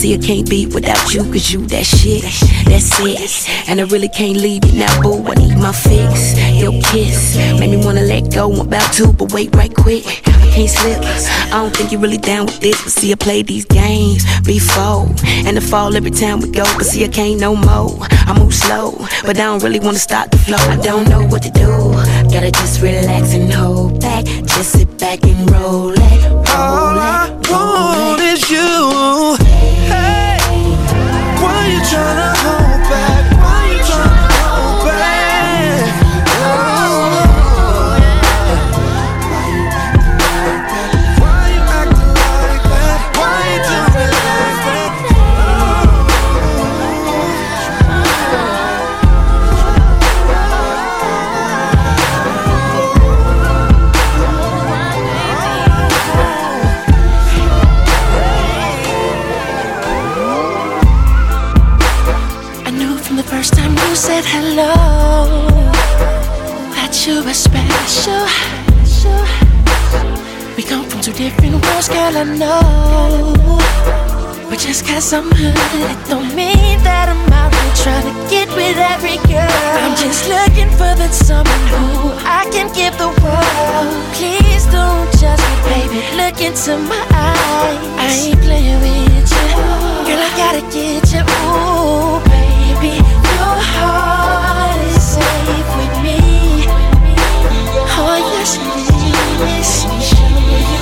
see 0.00 0.14
I 0.14 0.18
can't 0.18 0.48
be 0.48 0.64
without 0.64 1.12
you, 1.12 1.22
cause 1.24 1.52
you 1.52 1.66
that 1.66 1.84
shit, 1.84 2.22
that's 2.64 2.98
it. 3.00 3.68
And 3.68 3.80
I 3.80 3.84
really 3.84 4.08
can't 4.08 4.38
leave 4.38 4.64
you 4.64 4.80
now, 4.80 5.02
boo. 5.02 5.22
I 5.26 5.34
need 5.34 5.58
my 5.58 5.72
fix. 5.72 6.38
Your 6.56 6.72
kiss 6.80 7.36
made 7.60 7.70
me 7.70 7.84
wanna 7.84 8.00
let 8.00 8.32
go. 8.32 8.50
I'm 8.50 8.60
about 8.60 8.90
to, 8.94 9.12
but 9.12 9.30
wait 9.34 9.54
right 9.54 9.74
quick. 9.74 10.06
I 10.26 10.50
can't 10.54 10.70
slip. 10.70 11.02
I 11.52 11.60
don't 11.60 11.76
think 11.76 11.92
you're 11.92 12.00
really 12.00 12.16
down 12.16 12.46
with 12.46 12.60
this, 12.60 12.82
but 12.82 12.92
see, 12.92 13.12
I 13.12 13.14
play 13.16 13.42
these 13.42 13.66
games 13.66 14.24
before. 14.40 15.06
And 15.46 15.58
I 15.58 15.60
fall 15.60 15.94
every 15.94 16.12
time 16.12 16.40
we 16.40 16.50
go, 16.50 16.64
but 16.78 16.86
see, 16.86 17.04
I 17.04 17.08
can't 17.08 17.38
no 17.38 17.54
more. 17.54 17.98
I 18.28 18.32
move 18.38 18.54
slow, 18.54 18.92
but 19.26 19.36
I 19.36 19.44
don't 19.44 19.62
really 19.62 19.80
wanna 19.80 19.98
stop 19.98 20.30
the 20.30 20.38
flow. 20.38 20.56
I 20.56 20.76
don't 20.76 21.06
know 21.10 21.26
what 21.26 21.42
to 21.42 21.50
do. 21.50 21.68
Gotta 22.32 22.50
just 22.50 22.80
relax 22.80 23.34
and 23.34 23.52
hold 23.52 24.00
back. 24.00 24.24
Just 24.24 24.72
sit 24.72 24.98
back 24.98 25.22
and 25.24 25.50
roll 25.50 25.92
it. 25.92 26.20
All 26.56 26.98
I 26.98 27.28
want 27.50 28.14
is 28.14 28.19
I 72.20 72.24
know. 72.36 73.32
But 74.50 74.58
just 74.58 74.84
cause 74.84 75.10
I'm 75.14 75.24
hood, 75.32 75.56
it 75.88 75.96
don't 76.04 76.28
mean 76.36 76.76
that 76.84 77.08
I'm 77.08 77.32
out 77.32 77.48
here 77.48 77.72
trying 77.80 78.04
to 78.12 78.14
get 78.28 78.44
with 78.52 78.76
every 78.76 79.16
girl. 79.24 79.48
I'm 79.80 79.96
just 79.96 80.28
looking 80.28 80.68
for 80.76 80.92
that 81.00 81.16
someone 81.16 81.64
who 81.72 82.12
I 82.28 82.44
can 82.52 82.68
give 82.76 82.92
the 83.00 83.08
world. 83.24 83.88
Please 84.20 84.68
don't 84.68 85.08
judge 85.16 85.40
me, 85.40 85.56
baby. 85.64 86.04
Look 86.20 86.44
into 86.44 86.76
my 86.92 87.00
eyes. 87.08 87.80
I 87.96 88.12
ain't 88.12 88.40
playing 88.44 88.84
with 88.84 89.24
you. 89.24 89.48
Girl, 90.04 90.20
I 90.20 90.28
gotta 90.36 90.60
get 90.68 91.08
you. 91.16 91.24
Ooh, 91.24 92.20
baby. 92.28 93.00
Your 93.00 93.56
heart 93.80 94.76
is 94.92 95.00
safe 95.16 95.70
with 95.72 95.96
me. 96.04 96.68
Oh, 97.96 98.12
yes, 98.36 98.60
it 98.60 98.76
is. 98.76 98.92
Let 99.40 99.96
me 99.96 100.04
show 100.04 100.28
you 100.68 100.79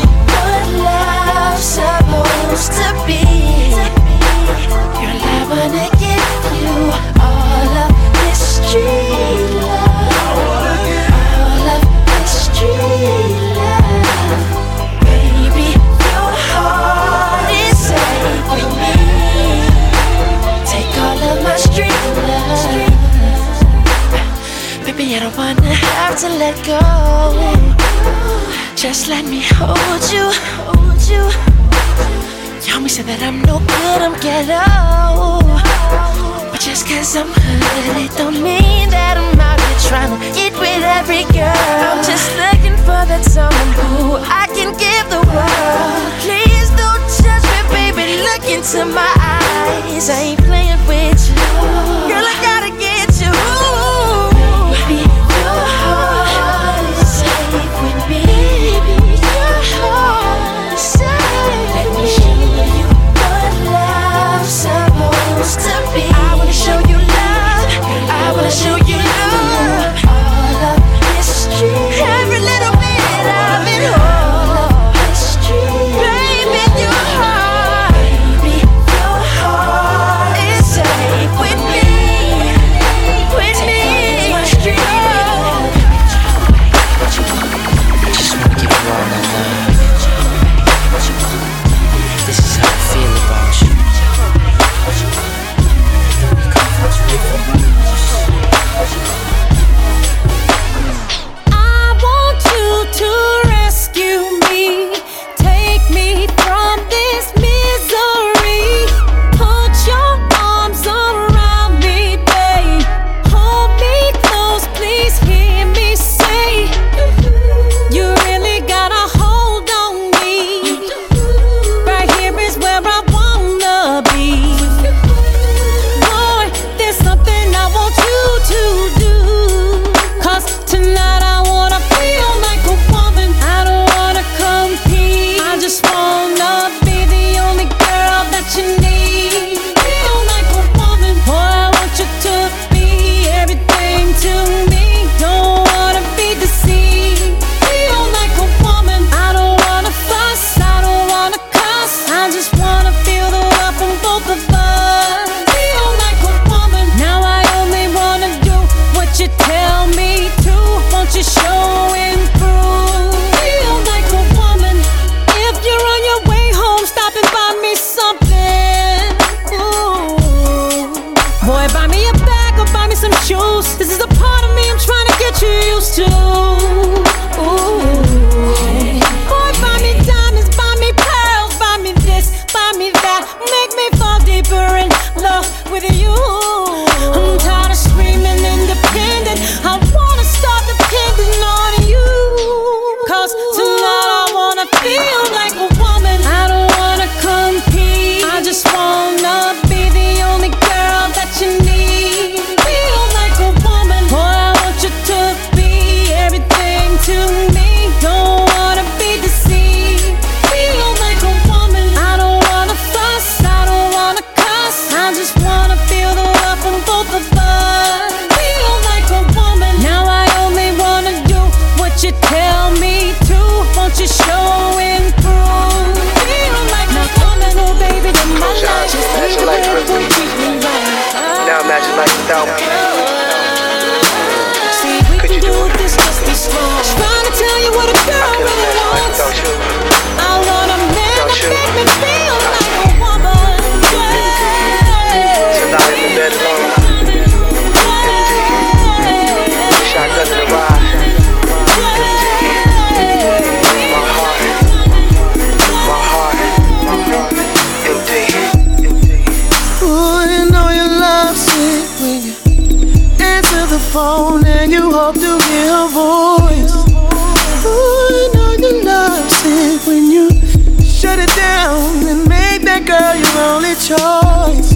only 273.69 273.81
choice. 273.81 274.73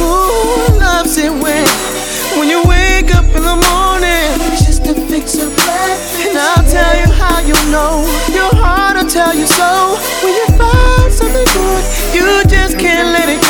Ooh, 0.00 0.78
loves 0.78 1.16
it 1.18 1.30
when, 1.30 1.66
when 2.36 2.48
you 2.48 2.62
wake 2.64 3.14
up 3.14 3.24
in 3.36 3.42
the 3.42 3.56
morning? 3.70 4.30
It's 4.52 4.66
just 4.66 4.84
to 4.84 4.94
fix 5.06 5.36
your 5.36 5.50
breath. 5.50 6.26
And 6.26 6.36
I'll 6.36 6.64
tell 6.64 6.96
you 6.98 7.12
how 7.12 7.40
you 7.40 7.54
know. 7.70 8.02
Your 8.32 8.50
heart 8.54 8.96
will 8.96 9.08
tell 9.08 9.34
you 9.34 9.46
so. 9.46 9.96
When 10.22 10.34
you 10.34 10.46
find 10.58 11.12
something 11.12 11.46
good, 11.54 11.84
you 12.14 12.42
just 12.48 12.78
can't 12.78 13.08
let 13.08 13.28
it 13.28 13.40
go. 13.42 13.47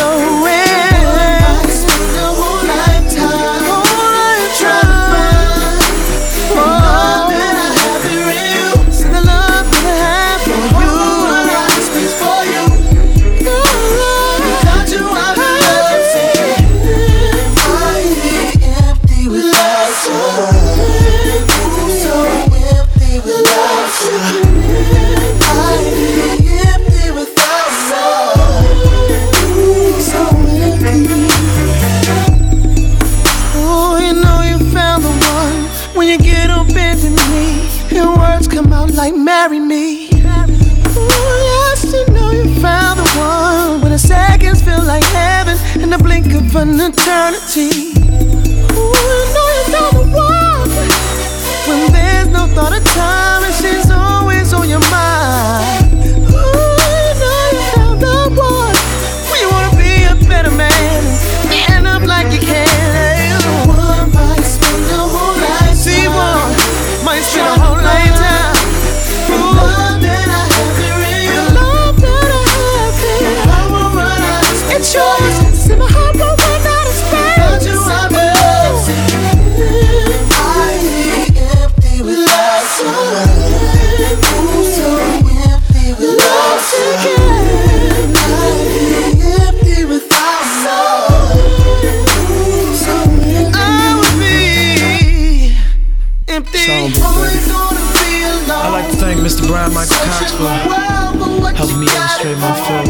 Help 100.38 101.74
me 101.76 101.88
illustrate 101.88 102.38
my 102.38 102.54
flow. 102.62 102.84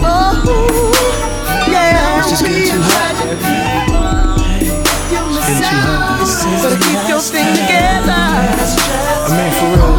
Yeah, 1.66 2.18
it's 2.18 2.28
just 2.28 2.44
getting 2.44 2.68
too 2.68 2.82
hot. 2.82 3.16
It's 4.60 5.48
getting 5.48 5.62
too 5.64 5.80
hot. 5.88 6.28
Keep 6.82 7.08
your 7.08 7.20
thing 7.20 7.48
together. 7.56 8.12
I 9.24 9.32
mean, 9.32 9.52
for 9.56 9.68
real. 9.76 9.97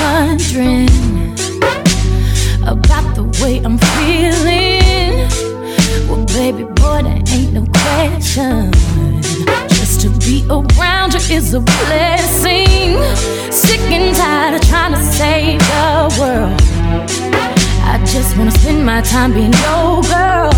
Wondering 0.00 0.88
about 2.66 3.14
the 3.14 3.24
way 3.40 3.60
I'm 3.64 3.78
feeling, 3.78 5.28
well, 6.08 6.24
baby 6.26 6.64
boy, 6.64 7.02
there 7.02 7.22
ain't 7.28 7.52
no 7.52 7.64
question. 7.80 8.72
Just 9.68 10.00
to 10.02 10.10
be 10.26 10.44
around 10.50 11.14
you 11.14 11.36
is 11.36 11.54
a 11.54 11.60
blessing. 11.60 12.96
Sick 13.52 13.80
and 13.80 14.14
tired 14.16 14.54
of 14.54 14.68
trying 14.68 14.92
to 14.92 15.02
save 15.02 15.60
the 15.60 16.16
world. 16.18 16.60
I 17.84 17.98
just 18.04 18.36
wanna 18.36 18.50
spend 18.50 18.84
my 18.84 19.00
time 19.02 19.32
being 19.32 19.52
your 19.52 20.02
girl. 20.02 20.52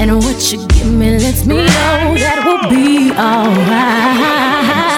And 0.00 0.14
what 0.24 0.52
you 0.52 0.66
give 0.68 0.92
me 0.92 1.18
lets 1.18 1.44
me 1.44 1.56
know 1.56 2.14
that 2.22 2.42
we'll 2.44 2.70
be 2.70 3.10
alright. 3.10 4.97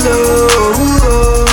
Slow. 0.00 1.44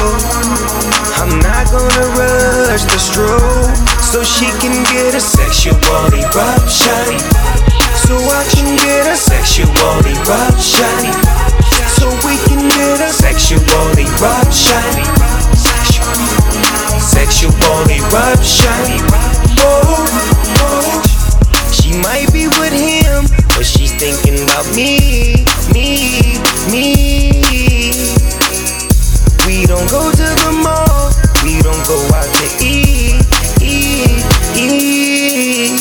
I'm 1.22 1.34
not 1.40 1.70
gonna 1.70 2.06
rush 2.18 2.86
the 2.90 2.98
stroke 2.98 3.76
so 4.02 4.24
she 4.24 4.48
can 4.60 4.76
get 4.92 5.14
a 5.16 5.22
sexual 5.22 5.78
eruption. 6.12 7.20
So 8.06 8.18
I 8.18 8.44
can 8.54 8.76
get 8.78 9.08
a 9.08 9.16
sexual 9.16 9.70
eruption. 10.04 11.00
So 11.98 12.10
we 12.26 12.36
can 12.48 12.68
get 12.68 13.00
a 13.00 13.12
sexual 13.14 13.62
eruption. 13.96 14.92
Sexual 17.00 17.52
eruption. 17.88 18.84
Oh, 19.60 20.06
oh. 20.66 21.02
She 21.72 21.94
might 22.02 22.32
be 22.34 22.48
with 22.60 22.74
him, 22.74 23.26
but 23.56 23.66
she's 23.66 23.94
thinking 23.94 24.44
about 24.44 24.66
me, 24.76 25.46
me. 25.74 25.91
Don't 29.72 29.90
go 29.90 30.12
to 30.12 30.28
the 30.44 30.52
mall, 30.68 31.08
we 31.46 31.62
don't 31.64 31.80
go 31.88 31.96
out 32.12 32.28
to 32.28 32.48
eat, 32.60 33.24
eat, 33.64 34.20
eat. 34.60 35.72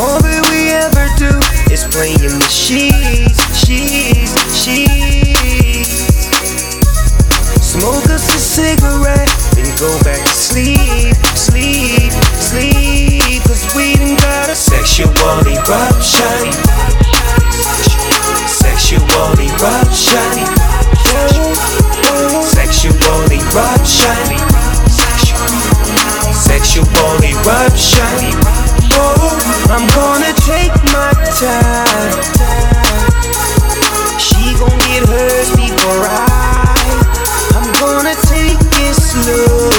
All 0.00 0.16
that 0.24 0.40
we 0.48 0.72
ever 0.72 1.04
do 1.20 1.28
is 1.68 1.84
play 1.92 2.16
in 2.16 2.40
the 2.40 2.48
sheets, 2.48 3.36
sheets, 3.60 4.32
sheets. 4.56 6.08
Smoke 7.60 8.08
us 8.08 8.24
a 8.24 8.40
cigarette, 8.40 9.28
then 9.52 9.68
go 9.76 9.92
back 10.00 10.24
to 10.24 10.32
sleep, 10.32 11.12
sleep, 11.36 12.08
sleep. 12.40 13.44
Cause 13.44 13.68
we 13.76 14.00
done 14.00 14.16
got 14.16 14.48
a 14.48 14.56
sexual 14.56 15.12
eruption. 15.44 16.56
Sexual 18.48 19.04
eruption. 19.36 21.51
Sexual 22.82 23.30
eruption. 23.30 24.18
Sexual 26.34 26.84
eruption. 27.22 28.34
Oh, 28.98 29.38
I'm 29.70 29.86
gonna 29.94 30.34
take 30.42 30.74
my 30.90 31.14
time. 31.38 32.10
She 34.18 34.58
gon' 34.58 34.76
get 34.90 35.06
hers 35.06 35.50
before 35.54 36.02
I. 36.10 36.26
I'm 37.54 37.70
gonna 37.78 38.16
take 38.26 38.58
it 38.58 38.94
slow. 38.98 39.70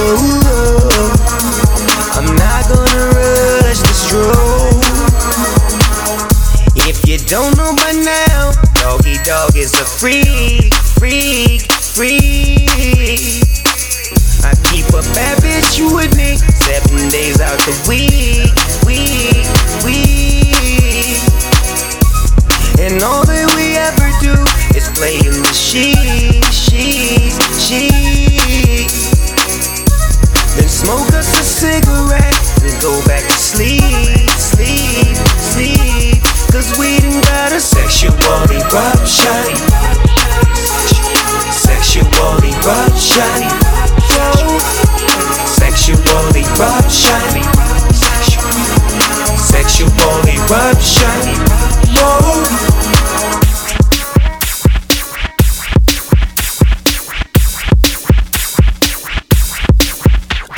I'm 2.15 2.33
not 2.37 2.69
gonna 2.69 3.03
rush 3.19 3.79
the 3.83 3.93
stroke. 3.93 4.79
If 6.87 7.05
you 7.05 7.17
don't 7.17 7.57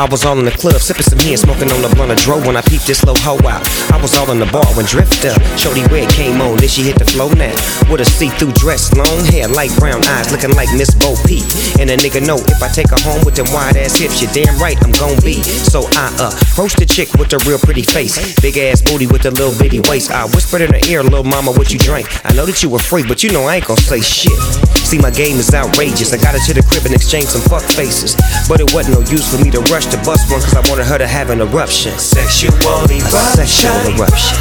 I 0.06 0.08
was 0.08 0.24
all 0.24 0.38
in 0.38 0.46
the 0.46 0.54
club, 0.54 0.78
sipping 0.78 1.02
some 1.02 1.18
here, 1.18 1.36
smoking 1.36 1.72
on 1.74 1.82
the 1.82 1.90
blunt 1.90 2.14
of 2.14 2.22
dro 2.22 2.38
when 2.46 2.54
I 2.54 2.62
peeped 2.62 2.86
this 2.86 3.02
little 3.02 3.18
hoe 3.26 3.42
out. 3.50 3.66
I 3.90 3.98
was 3.98 4.14
all 4.14 4.30
in 4.30 4.38
the 4.38 4.46
bar 4.46 4.70
when 4.78 4.86
Drift 4.86 5.26
up. 5.26 5.42
Shorty 5.58 5.82
Red 5.90 6.14
came 6.14 6.38
on, 6.46 6.62
then 6.62 6.70
she 6.70 6.86
hit 6.86 7.02
the 7.02 7.10
flow 7.10 7.34
now. 7.34 7.50
With 7.90 8.02
a 8.02 8.06
see-through 8.06 8.54
dress, 8.54 8.94
long 8.94 9.26
hair, 9.34 9.48
light 9.50 9.74
brown 9.82 10.06
eyes, 10.06 10.30
looking 10.30 10.54
like 10.54 10.70
Miss 10.78 10.94
Bo 10.94 11.18
Peep. 11.26 11.42
And 11.82 11.90
a 11.90 11.98
nigga 11.98 12.22
know 12.22 12.38
if 12.38 12.62
I 12.62 12.70
take 12.70 12.94
her 12.94 13.02
home 13.02 13.26
with 13.26 13.34
them 13.34 13.50
wide 13.50 13.82
ass 13.82 13.98
hips, 13.98 14.22
you're 14.22 14.30
damn 14.30 14.54
right 14.62 14.78
I'm 14.86 14.94
gon' 14.94 15.18
be. 15.26 15.42
So 15.42 15.90
I 15.98 16.14
uh, 16.22 16.30
the 16.30 16.86
chick 16.86 17.10
with 17.18 17.34
a 17.34 17.42
real 17.50 17.58
pretty 17.58 17.82
face, 17.82 18.22
big 18.46 18.62
ass 18.62 18.86
booty 18.86 19.08
with 19.10 19.26
a 19.26 19.32
little 19.34 19.58
bitty 19.58 19.82
waist. 19.90 20.14
I 20.14 20.30
whispered 20.30 20.62
in 20.62 20.70
her 20.70 20.86
ear, 20.86 21.02
little 21.02 21.26
mama, 21.26 21.50
what 21.50 21.74
you 21.74 21.80
drink? 21.82 22.06
I 22.22 22.30
know 22.38 22.46
that 22.46 22.62
you 22.62 22.70
were 22.70 22.78
free, 22.78 23.02
but 23.02 23.24
you 23.24 23.34
know 23.34 23.50
I 23.50 23.58
ain't 23.58 23.66
gon' 23.66 23.78
say 23.78 24.02
shit. 24.02 24.38
See, 24.86 25.00
my 25.00 25.10
game 25.10 25.38
is 25.38 25.52
outrageous. 25.52 26.14
I 26.14 26.18
got 26.18 26.38
her 26.38 26.44
to 26.46 26.54
the 26.54 26.62
crib 26.62 26.86
and 26.86 26.94
exchanged 26.94 27.30
some 27.30 27.42
fuck 27.42 27.66
faces. 27.74 28.14
But 28.48 28.62
it 28.62 28.70
wasn't 28.70 29.02
no 29.02 29.04
use 29.10 29.26
for 29.26 29.42
me 29.44 29.50
to 29.50 29.60
rush 29.74 29.90
to 29.90 29.98
bust 30.06 30.30
one, 30.30 30.42
cause 30.46 30.54
I 30.54 30.62
wanted 30.70 30.86
her 30.86 31.00
to 31.00 31.08
have 31.08 31.32
an 31.32 31.42
eruption. 31.42 31.98
Sexual 31.98 32.54
eruption. 32.54 33.02
A 33.02 33.50
sexual 33.50 33.74
eruption. 33.90 34.38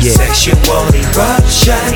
Yeah. 0.00 0.16
Sexual 0.16 0.56
eruption. 0.96 1.92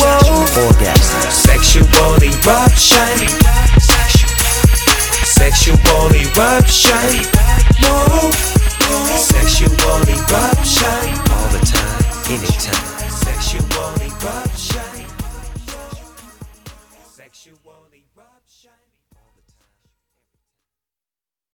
Whoa. 0.00 0.72
Orgasm. 0.72 1.20
Sexual 1.28 1.84
eruption. 2.24 3.28
Sexual 5.28 5.76
eruption. 6.16 7.28
Whoa. 7.84 8.32
Sexual 9.20 9.68
eruption. 10.08 11.04
All 11.28 11.48
the 11.52 11.60
time, 11.60 12.32
anytime. 12.32 12.91